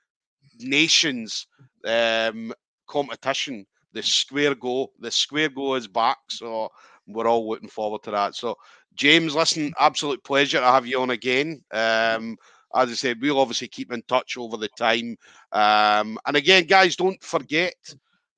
nations 0.61 1.47
um, 1.85 2.53
competition, 2.87 3.67
the 3.93 4.03
Square 4.03 4.57
Go. 4.57 4.93
The 5.01 5.11
Square 5.11 5.51
Go 5.51 5.75
is 5.75 5.89
back. 5.89 6.19
So 6.29 6.71
we're 7.07 7.27
all 7.27 7.49
looking 7.49 7.71
forward 7.71 8.03
to 8.05 8.11
that. 8.11 8.35
So, 8.35 8.57
James, 8.95 9.35
listen, 9.35 9.73
absolute 9.79 10.23
pleasure 10.23 10.61
to 10.61 10.67
have 10.67 10.87
you 10.87 11.01
on 11.01 11.11
again. 11.11 11.63
Um, 11.73 12.37
as 12.75 12.91
I 12.91 12.95
said, 12.95 13.21
we'll 13.21 13.41
obviously 13.41 13.69
keep 13.69 13.93
in 13.93 14.03
touch 14.09 14.37
over 14.37 14.59
the 14.59 14.69
time. 14.69 15.17
Um, 15.53 16.19
and 16.27 16.37
again, 16.37 16.65
guys, 16.65 16.97
don't 16.97 17.23
forget, 17.23 17.75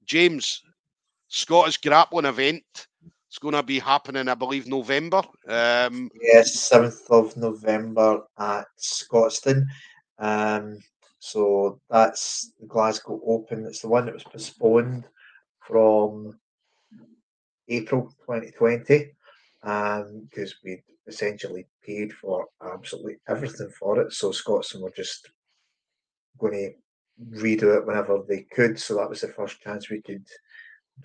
James, 0.05 0.62
Scottish 1.27 1.79
grappling 1.79 2.27
event 2.27 2.88
it's 3.30 3.38
going 3.38 3.54
to 3.54 3.62
be 3.62 3.78
happening, 3.78 4.26
I 4.26 4.34
believe, 4.34 4.66
November. 4.66 5.22
Um, 5.46 6.10
yes, 6.20 6.52
seventh 6.54 7.08
of 7.10 7.36
November 7.36 8.22
at 8.36 8.66
Scotstoun. 8.76 9.66
Um, 10.18 10.78
so 11.20 11.80
that's 11.88 12.50
the 12.58 12.66
Glasgow 12.66 13.20
Open. 13.24 13.64
It's 13.66 13.82
the 13.82 13.88
one 13.88 14.06
that 14.06 14.14
was 14.14 14.24
postponed 14.24 15.04
from 15.60 16.40
April 17.68 18.12
2020 18.26 19.12
because 19.62 20.52
um, 20.52 20.58
we 20.64 20.82
essentially 21.06 21.68
paid 21.86 22.12
for 22.12 22.48
absolutely 22.60 23.18
everything 23.28 23.70
for 23.78 24.00
it. 24.00 24.12
So 24.12 24.30
Scotstoun 24.30 24.82
were 24.82 24.90
just 24.90 25.30
going 26.36 26.54
to 26.54 27.38
redo 27.38 27.76
it 27.76 27.86
whenever 27.86 28.24
they 28.28 28.44
could. 28.52 28.76
So 28.76 28.96
that 28.96 29.08
was 29.08 29.20
the 29.20 29.28
first 29.28 29.60
chance 29.60 29.88
we 29.88 30.02
could 30.02 30.26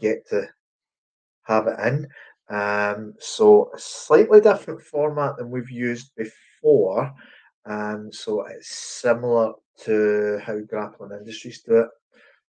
get 0.02 0.28
to 0.30 0.48
have 1.46 1.68
it 1.68 1.80
in. 1.80 2.08
Um, 2.50 3.14
so 3.20 3.72
a 3.74 3.80
slightly 3.80 4.42
different 4.42 4.82
format 4.82 5.38
than 5.38 5.50
we've 5.50 5.72
used 5.72 6.12
before. 6.16 7.12
Um, 7.66 8.12
so 8.12 8.46
it's 8.46 8.70
similar 9.02 9.54
to 9.84 10.40
how 10.44 10.60
grappling 10.60 11.18
industries 11.18 11.62
do 11.62 11.80
it. 11.80 11.90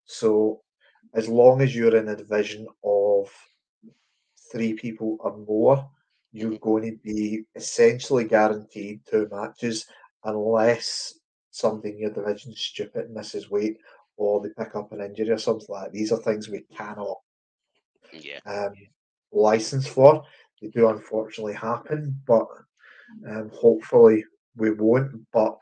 So 0.05 0.61
as 1.15 1.29
long 1.29 1.63
as 1.63 1.75
you're 1.75 1.97
in 1.97 2.09
a 2.09 2.17
division 2.17 2.67
of 2.83 3.31
three 4.51 4.75
people 4.75 5.17
or 5.21 5.37
more, 5.37 5.89
you're 6.33 6.59
going 6.59 6.83
to 6.91 6.99
be 7.05 7.45
essentially 7.55 8.25
guaranteed 8.25 9.01
two 9.09 9.29
matches 9.31 9.87
unless 10.25 11.15
somebody 11.51 11.91
in 11.91 11.99
your 12.01 12.11
division 12.11 12.53
is 12.53 12.61
stupid 12.61 13.11
misses 13.11 13.51
weight 13.51 13.77
or 14.17 14.41
they 14.41 14.49
pick 14.59 14.75
up 14.75 14.91
an 14.93 15.01
injury 15.01 15.31
or 15.31 15.39
something 15.39 15.67
like 15.69 15.85
that. 15.85 15.93
These 15.93 16.11
are 16.11 16.19
things 16.19 16.49
we 16.49 16.65
cannot 16.77 17.19
yeah. 18.21 18.41
um, 18.47 18.73
license 19.33 19.87
for. 19.87 20.25
They 20.61 20.69
do 20.69 20.89
unfortunately 20.89 21.55
happen, 21.55 22.21
but 22.27 22.47
um, 23.29 23.51
hopefully 23.53 24.25
we 24.57 24.71
won't. 24.71 25.27
But 25.33 25.57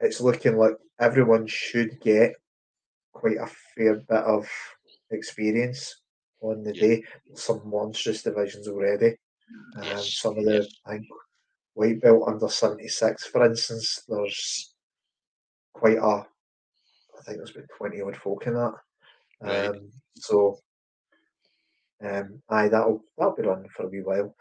it's 0.00 0.20
looking 0.20 0.56
like 0.56 0.74
everyone 1.00 1.46
should 1.46 2.00
get 2.00 2.34
quite 3.12 3.36
a 3.36 3.48
fair 3.76 3.96
bit 3.96 4.24
of 4.24 4.48
experience 5.10 6.02
on 6.40 6.62
the 6.62 6.74
yeah. 6.74 6.82
day. 6.82 7.04
Some 7.34 7.62
monstrous 7.64 8.22
divisions 8.22 8.68
already. 8.68 9.16
Um, 9.76 9.82
yes. 9.84 10.14
Some 10.14 10.38
of 10.38 10.44
the 10.44 10.68
I 10.86 10.92
think 10.92 11.06
white 11.74 12.00
belt 12.00 12.24
under 12.26 12.48
seventy 12.48 12.88
six, 12.88 13.26
for 13.26 13.44
instance, 13.44 14.02
there's 14.08 14.74
quite 15.72 15.98
a 15.98 16.26
I 17.16 17.22
think 17.24 17.38
there's 17.38 17.52
been 17.52 17.66
twenty 17.76 18.00
odd 18.00 18.16
folk 18.16 18.46
in 18.46 18.54
that. 18.54 18.74
Right. 19.40 19.66
Um, 19.66 19.90
so 20.16 20.58
um, 22.06 22.42
aye, 22.48 22.68
that'll 22.68 23.02
that'll 23.16 23.34
be 23.34 23.42
running 23.42 23.68
for 23.70 23.84
a 23.84 23.88
wee 23.88 24.02
while. 24.02 24.34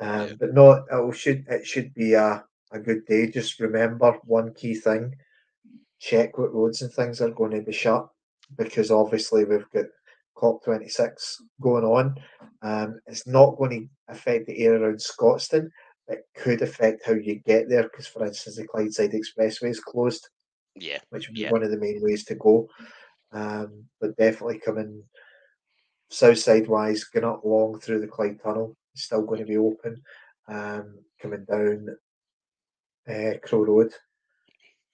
Um, 0.00 0.28
yeah. 0.28 0.34
But 0.38 0.54
no, 0.54 0.84
it 0.90 1.16
should 1.16 1.44
it 1.48 1.66
should 1.66 1.92
be 1.94 2.14
a, 2.14 2.44
a 2.72 2.78
good 2.78 3.04
day. 3.06 3.30
Just 3.30 3.60
remember 3.60 4.12
one 4.24 4.54
key 4.54 4.74
thing: 4.74 5.14
check 5.98 6.38
what 6.38 6.54
roads 6.54 6.82
and 6.82 6.92
things 6.92 7.20
are 7.20 7.30
going 7.30 7.52
to 7.52 7.62
be 7.62 7.72
shut, 7.72 8.08
because 8.56 8.90
obviously 8.90 9.44
we've 9.44 9.70
got 9.72 9.86
COP 10.36 10.64
twenty 10.64 10.88
six 10.88 11.42
going 11.60 11.84
on. 11.84 12.16
Um, 12.62 13.00
it's 13.06 13.26
not 13.26 13.56
going 13.56 13.70
to 13.70 14.12
affect 14.12 14.46
the 14.46 14.64
area 14.64 14.80
around 14.80 14.98
Scotstoun. 14.98 15.68
It 16.08 16.26
could 16.36 16.62
affect 16.62 17.06
how 17.06 17.12
you 17.12 17.36
get 17.46 17.68
there, 17.68 17.84
because 17.84 18.06
for 18.06 18.24
instance, 18.24 18.56
the 18.56 18.66
Clydeside 18.66 19.14
Expressway 19.14 19.70
is 19.70 19.80
closed. 19.80 20.28
Yeah, 20.76 20.98
which 21.10 21.28
would 21.28 21.34
be 21.34 21.42
yeah. 21.42 21.50
one 21.50 21.62
of 21.62 21.70
the 21.70 21.78
main 21.78 22.00
ways 22.02 22.24
to 22.26 22.34
go. 22.36 22.68
Um, 23.32 23.84
but 24.00 24.16
definitely 24.16 24.58
coming 24.58 25.04
side 26.10 26.68
wise, 26.68 27.04
going 27.04 27.24
up 27.24 27.44
long 27.44 27.78
through 27.80 28.00
the 28.00 28.06
Clyde 28.06 28.40
Tunnel 28.42 28.76
it's 28.92 29.04
still 29.04 29.22
going 29.22 29.40
to 29.40 29.46
be 29.46 29.56
open. 29.56 30.02
Um, 30.48 30.98
coming 31.20 31.44
down 31.44 31.96
uh, 33.08 33.38
Crow 33.42 33.64
Road 33.64 33.92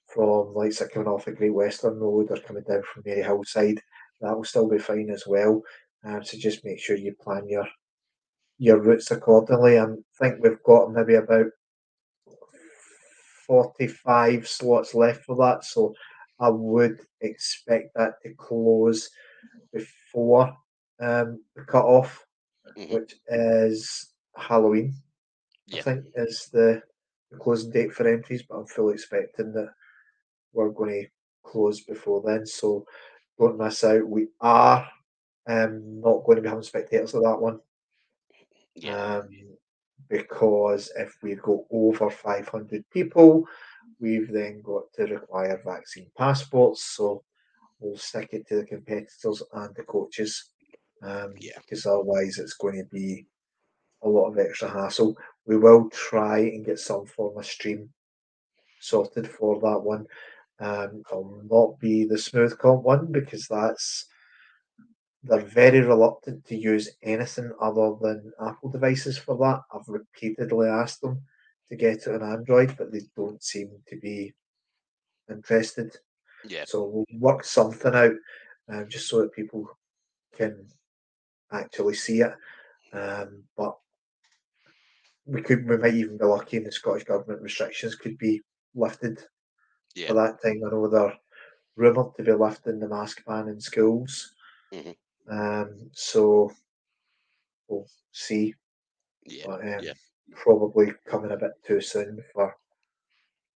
from 0.06 0.54
like 0.54 0.72
so 0.72 0.86
coming 0.88 1.08
off 1.08 1.26
a 1.26 1.32
Great 1.32 1.54
Western 1.54 1.98
Road 1.98 2.30
or 2.30 2.36
coming 2.38 2.62
down 2.62 2.82
from 2.82 3.02
Maryhill 3.02 3.46
side, 3.46 3.80
that 4.20 4.36
will 4.36 4.44
still 4.44 4.68
be 4.68 4.78
fine 4.78 5.10
as 5.10 5.26
well. 5.26 5.62
Um, 6.04 6.24
so 6.24 6.38
just 6.38 6.64
make 6.64 6.78
sure 6.78 6.96
you 6.96 7.14
plan 7.14 7.48
your 7.48 7.66
your 8.58 8.80
routes 8.80 9.10
accordingly. 9.10 9.78
I 9.78 9.86
think 10.20 10.42
we've 10.42 10.62
got 10.62 10.92
maybe 10.92 11.14
about 11.14 11.46
45 13.46 14.48
slots 14.48 14.94
left 14.94 15.24
for 15.24 15.36
that, 15.36 15.64
so 15.64 15.94
I 16.38 16.48
would 16.48 17.00
expect 17.20 17.94
that 17.94 18.20
to 18.22 18.34
close 18.34 19.08
before 19.72 20.56
um, 21.00 21.44
the 21.54 21.64
cut 21.64 21.84
off, 21.84 22.26
Mhm. 22.76 22.92
which 22.94 23.16
is 23.28 24.14
Halloween. 24.36 24.94
I 25.72 25.78
think 25.78 26.06
is 26.16 26.48
the, 26.52 26.82
the 27.30 27.38
closing 27.38 27.72
date 27.72 27.92
for 27.92 28.06
entries, 28.08 28.42
but 28.44 28.56
I'm 28.56 28.66
fully 28.66 28.94
expecting 28.94 29.52
that 29.54 29.74
we're 30.52 30.70
going 30.70 31.04
to 31.04 31.08
close 31.44 31.82
before 31.82 32.22
then. 32.22 32.46
So 32.46 32.86
don't 33.38 33.58
miss 33.58 33.84
out. 33.84 34.08
We 34.08 34.28
are 34.40 34.88
um, 35.48 36.00
not 36.00 36.24
going 36.24 36.36
to 36.36 36.42
be 36.42 36.48
having 36.48 36.64
spectators 36.64 37.14
of 37.14 37.22
that 37.24 37.40
one. 37.40 37.60
Yeah. 38.74 39.18
Um, 39.18 39.28
because 40.08 40.92
if 40.96 41.16
we 41.22 41.34
go 41.36 41.66
over 41.70 42.10
500 42.10 42.88
people, 42.90 43.46
we've 43.98 44.30
then 44.32 44.62
got 44.62 44.92
to 44.94 45.04
require 45.04 45.60
vaccine 45.64 46.10
passports. 46.16 46.84
So 46.84 47.24
we'll 47.80 47.98
stick 47.98 48.30
it 48.32 48.46
to 48.48 48.56
the 48.56 48.66
competitors 48.66 49.42
and 49.52 49.74
the 49.76 49.84
coaches. 49.84 50.52
Um, 51.06 51.34
Yeah. 51.38 51.58
Because 51.58 51.86
otherwise, 51.86 52.38
it's 52.38 52.54
going 52.54 52.78
to 52.78 52.88
be 52.90 53.26
a 54.02 54.08
lot 54.08 54.30
of 54.30 54.38
extra 54.38 54.68
hassle. 54.68 55.16
We 55.46 55.56
will 55.56 55.88
try 55.90 56.38
and 56.38 56.64
get 56.64 56.78
some 56.78 57.06
form 57.06 57.38
of 57.38 57.46
stream 57.46 57.90
sorted 58.80 59.28
for 59.30 59.60
that 59.60 59.80
one. 59.80 60.06
Um, 60.58 61.02
it'll 61.06 61.42
not 61.50 61.78
be 61.80 62.04
the 62.04 62.14
Smoothcomp 62.16 62.82
one 62.82 63.12
because 63.12 63.46
that's 63.46 64.06
they're 65.22 65.40
very 65.40 65.80
reluctant 65.80 66.44
to 66.46 66.56
use 66.56 66.88
anything 67.02 67.50
other 67.60 67.94
than 68.00 68.32
Apple 68.40 68.70
devices 68.70 69.18
for 69.18 69.36
that. 69.38 69.60
I've 69.72 69.88
repeatedly 69.88 70.68
asked 70.68 71.00
them 71.00 71.20
to 71.68 71.76
get 71.76 72.06
it 72.06 72.08
on 72.08 72.22
Android, 72.22 72.76
but 72.78 72.92
they 72.92 73.00
don't 73.16 73.42
seem 73.42 73.70
to 73.88 73.96
be 73.96 74.32
interested. 75.28 75.96
Yeah. 76.46 76.64
So 76.66 76.84
we'll 76.84 77.18
work 77.18 77.44
something 77.44 77.94
out 77.94 78.14
um, 78.68 78.86
just 78.88 79.08
so 79.08 79.20
that 79.20 79.32
people 79.32 79.68
can 80.36 80.66
actually 81.52 81.94
see 81.94 82.20
it. 82.22 82.32
Um, 82.92 83.42
but 83.56 83.76
we 85.26 85.42
could 85.42 85.68
we 85.68 85.76
might 85.76 85.94
even 85.94 86.16
be 86.18 86.24
lucky 86.24 86.56
and 86.56 86.66
the 86.66 86.72
Scottish 86.72 87.04
Government 87.04 87.42
restrictions 87.42 87.94
could 87.94 88.16
be 88.18 88.40
lifted 88.74 89.18
Yeah. 89.94 90.08
for 90.08 90.14
that 90.14 90.40
thing. 90.40 90.62
I 90.64 90.70
know 90.70 90.88
they're 90.88 91.18
rumoured 91.76 92.14
to 92.16 92.22
be 92.22 92.32
lifting 92.32 92.78
the 92.78 92.88
mask 92.88 93.24
ban 93.26 93.48
in 93.48 93.60
schools. 93.60 94.34
Mhm. 94.72 94.96
Um, 95.28 95.90
so 95.92 96.52
we'll 97.68 97.88
see. 98.12 98.54
Yeah. 99.24 99.46
But 99.46 99.60
um, 99.62 99.80
yeah. 99.82 99.92
probably 100.32 100.92
coming 101.06 101.32
a 101.32 101.36
bit 101.36 101.52
too 101.64 101.80
soon 101.80 102.22
for 102.32 102.56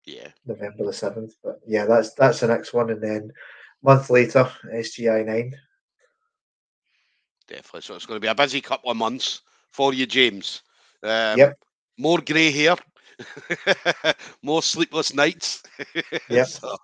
Yeah. 0.06 0.32
November 0.46 0.86
the 0.86 0.92
seventh. 0.92 1.34
But 1.44 1.60
yeah, 1.66 1.84
that's 1.84 2.14
that's 2.14 2.40
the 2.40 2.46
next 2.48 2.72
one, 2.72 2.88
and 2.90 3.02
then 3.02 3.30
month 3.82 4.08
later, 4.08 4.50
SGI 4.72 5.22
nine. 5.26 5.54
Definitely. 7.48 7.82
So 7.82 7.96
it's 7.96 8.06
going 8.06 8.18
to 8.20 8.24
be 8.24 8.28
a 8.30 8.34
busy 8.34 8.60
couple 8.62 8.90
of 8.90 8.96
months 8.98 9.42
for 9.70 9.94
you, 9.94 10.06
James. 10.06 10.62
Um, 11.02 11.48
Yep. 11.48 11.58
More 11.98 12.18
grey 12.20 12.50
hair, 12.50 12.76
more 14.42 14.62
sleepless 14.62 15.14
nights. 15.14 15.62
Yep. 16.28 16.48
so, 16.48 16.76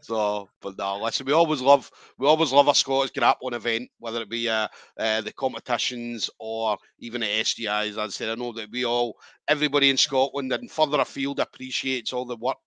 so, 0.00 0.48
but 0.60 0.78
no, 0.78 1.00
listen, 1.00 1.26
we 1.26 1.32
always 1.32 1.60
love, 1.60 1.90
we 2.18 2.26
always 2.26 2.52
love 2.52 2.68
a 2.68 2.74
Scottish 2.74 3.12
grappling 3.12 3.54
event, 3.54 3.90
whether 3.98 4.22
it 4.22 4.30
be 4.30 4.48
uh, 4.48 4.68
uh, 4.98 5.20
the 5.22 5.32
competitions 5.32 6.30
or 6.38 6.76
even 7.00 7.20
the 7.22 7.26
SGIs. 7.28 7.90
As 7.92 7.98
I 7.98 8.08
said, 8.08 8.30
I 8.30 8.34
know 8.34 8.52
that 8.52 8.70
we 8.70 8.84
all, 8.84 9.16
everybody 9.48 9.90
in 9.90 9.96
Scotland 9.96 10.52
and 10.52 10.70
further 10.70 11.00
afield 11.00 11.40
appreciates 11.40 12.12
all 12.12 12.24
the 12.26 12.36
work 12.36 12.58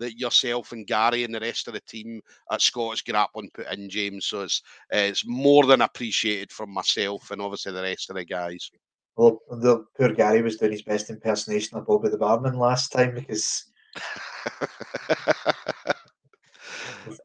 that 0.00 0.18
yourself 0.18 0.72
and 0.72 0.86
Gary 0.86 1.24
and 1.24 1.34
the 1.34 1.40
rest 1.40 1.68
of 1.68 1.74
the 1.74 1.80
team 1.80 2.20
at 2.50 2.60
Scottish 2.60 3.02
Grappling 3.02 3.50
put 3.54 3.72
in, 3.72 3.88
James. 3.88 4.26
So 4.26 4.42
it's 4.42 4.62
uh, 4.92 4.98
it's 4.98 5.24
more 5.26 5.66
than 5.66 5.82
appreciated 5.82 6.50
from 6.50 6.70
myself 6.70 7.30
and 7.30 7.40
obviously 7.40 7.72
the 7.72 7.82
rest 7.82 8.10
of 8.10 8.16
the 8.16 8.24
guys. 8.24 8.70
Well, 9.16 9.40
the 9.50 9.84
poor 9.96 10.12
Gary 10.12 10.42
was 10.42 10.56
doing 10.56 10.72
his 10.72 10.82
best 10.82 11.10
impersonation 11.10 11.78
of 11.78 11.86
Bobby 11.86 12.08
the 12.08 12.18
Barman 12.18 12.58
last 12.58 12.90
time 12.90 13.14
because 13.14 13.64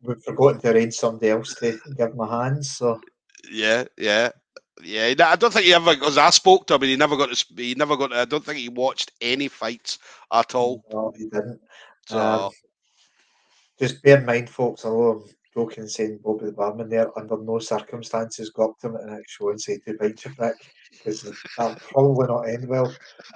we've, 0.04 0.24
forgotten 0.24 0.62
to 0.62 0.72
arrange 0.72 0.94
somebody 0.94 1.30
else 1.30 1.56
to 1.56 1.80
give 1.98 2.12
him 2.12 2.20
a 2.20 2.44
hand. 2.44 2.66
So 2.66 3.00
yeah, 3.52 3.86
yeah. 3.98 4.30
Yeah, 4.84 5.14
no, 5.14 5.26
I 5.26 5.38
don't 5.38 5.54
think 5.54 5.66
he 5.66 5.74
ever 5.74 5.96
because 5.96 6.18
I 6.18 6.30
spoke 6.32 6.68
to 6.68 6.76
him 6.76 6.82
and 6.82 6.90
he 6.90 6.98
never 6.98 7.16
got 7.16 7.34
to. 7.34 7.46
He 7.56 7.76
never 7.76 7.96
got. 7.96 8.08
To, 8.08 8.18
I 8.18 8.26
don't 8.26 8.44
think 8.44 8.60
he 8.60 8.68
watched 8.68 9.14
any 9.22 9.48
fights 9.48 10.00
at 10.34 10.54
all. 10.54 10.84
no, 10.92 11.14
he 11.16 11.30
didn't. 11.30 11.62
So 12.08 12.20
Um, 12.20 12.52
just 13.80 14.02
bear 14.04 14.20
in 14.20 14.26
mind, 14.26 14.50
folks. 14.50 14.86
Know 14.86 15.02
I'm 15.02 15.24
joking 15.54 15.88
saying 15.88 16.20
Bobby 16.24 16.48
the 16.48 16.52
Barman 16.52 16.90
there. 16.90 17.18
Under 17.18 17.38
no 17.38 17.60
circumstances 17.60 18.50
go 18.50 18.70
up 18.70 18.80
to 18.80 18.88
him 18.88 18.96
at 18.96 19.06
the 19.06 19.12
next 19.12 19.32
show 19.32 19.50
and 19.50 19.62
say 19.62 19.80
pints 20.00 20.26
of 20.26 20.36
prick 20.36 20.56
because 20.92 21.24
that'll 21.58 21.76
probably 21.76 22.28
not 22.28 22.50
end 22.50 22.68
well. 22.68 22.94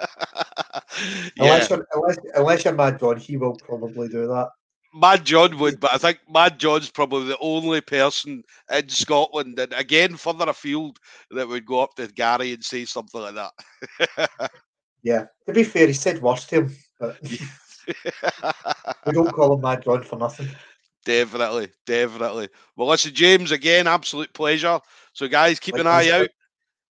yeah, 1.36 1.44
Unless 1.44 1.70
you're 1.70 1.86
unless, 1.94 2.16
unless 2.34 2.64
you're 2.64 2.74
Mad 2.74 2.98
John, 2.98 3.16
he 3.16 3.36
will 3.36 3.56
probably 3.56 4.08
do 4.08 4.26
that. 4.26 4.48
Mad 4.92 5.24
John 5.24 5.56
would, 5.58 5.78
but 5.78 5.94
I 5.94 5.98
think 5.98 6.18
Mad 6.28 6.58
John's 6.58 6.90
probably 6.90 7.28
the 7.28 7.38
only 7.40 7.80
person 7.80 8.42
in 8.72 8.88
Scotland, 8.88 9.58
and 9.58 9.72
again 9.74 10.16
further 10.16 10.48
afield, 10.48 10.98
that 11.30 11.46
would 11.46 11.64
go 11.64 11.80
up 11.80 11.94
to 11.94 12.08
Gary 12.08 12.52
and 12.54 12.64
say 12.64 12.84
something 12.84 13.20
like 13.20 13.34
that. 13.34 14.50
Yeah. 15.02 15.26
To 15.46 15.52
be 15.52 15.64
fair, 15.64 15.86
he 15.86 15.92
said 15.92 16.22
worse 16.22 16.46
to 16.46 16.62
him, 16.62 16.76
but 16.98 17.18
we 19.06 19.12
don't 19.12 19.32
call 19.32 19.54
him 19.54 19.60
Mad 19.60 19.82
John 19.82 20.02
for 20.02 20.16
nothing. 20.16 20.48
definitely, 21.04 21.68
definitely. 21.86 22.48
Well, 22.76 22.88
listen, 22.88 23.14
James, 23.14 23.52
again, 23.52 23.86
absolute 23.86 24.32
pleasure. 24.32 24.80
So, 25.12 25.28
guys, 25.28 25.60
keep 25.60 25.76
an 25.76 25.86
eye 25.86 26.10
out. 26.10 26.28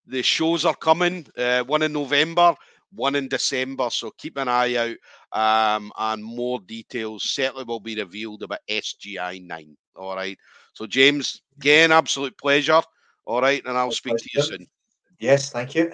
The 0.07 0.23
shows 0.23 0.65
are 0.65 0.75
coming. 0.75 1.27
Uh, 1.37 1.63
one 1.63 1.83
in 1.83 1.93
November, 1.93 2.55
one 2.93 3.15
in 3.15 3.29
December. 3.29 3.89
So 3.91 4.11
keep 4.19 4.37
an 4.37 4.49
eye 4.49 4.77
out. 4.77 4.97
Um, 5.33 5.93
and 5.97 6.25
more 6.25 6.61
details 6.61 7.25
certainly 7.25 7.65
will 7.65 7.81
be 7.81 7.95
revealed 7.95 8.43
about 8.43 8.61
SGI 8.69 9.47
nine. 9.47 9.77
All 9.95 10.17
right. 10.17 10.39
So 10.73 10.87
James, 10.87 11.43
again, 11.59 11.93
absolute 11.93 12.37
pleasure. 12.37 12.83
All 13.27 13.41
right, 13.41 13.63
and 13.65 13.77
I'll 13.77 13.93
speak 13.93 14.17
to 14.17 14.29
you 14.35 14.43
soon. 14.43 14.67
Yes, 15.21 15.51
thank 15.51 15.75
you. 15.75 15.93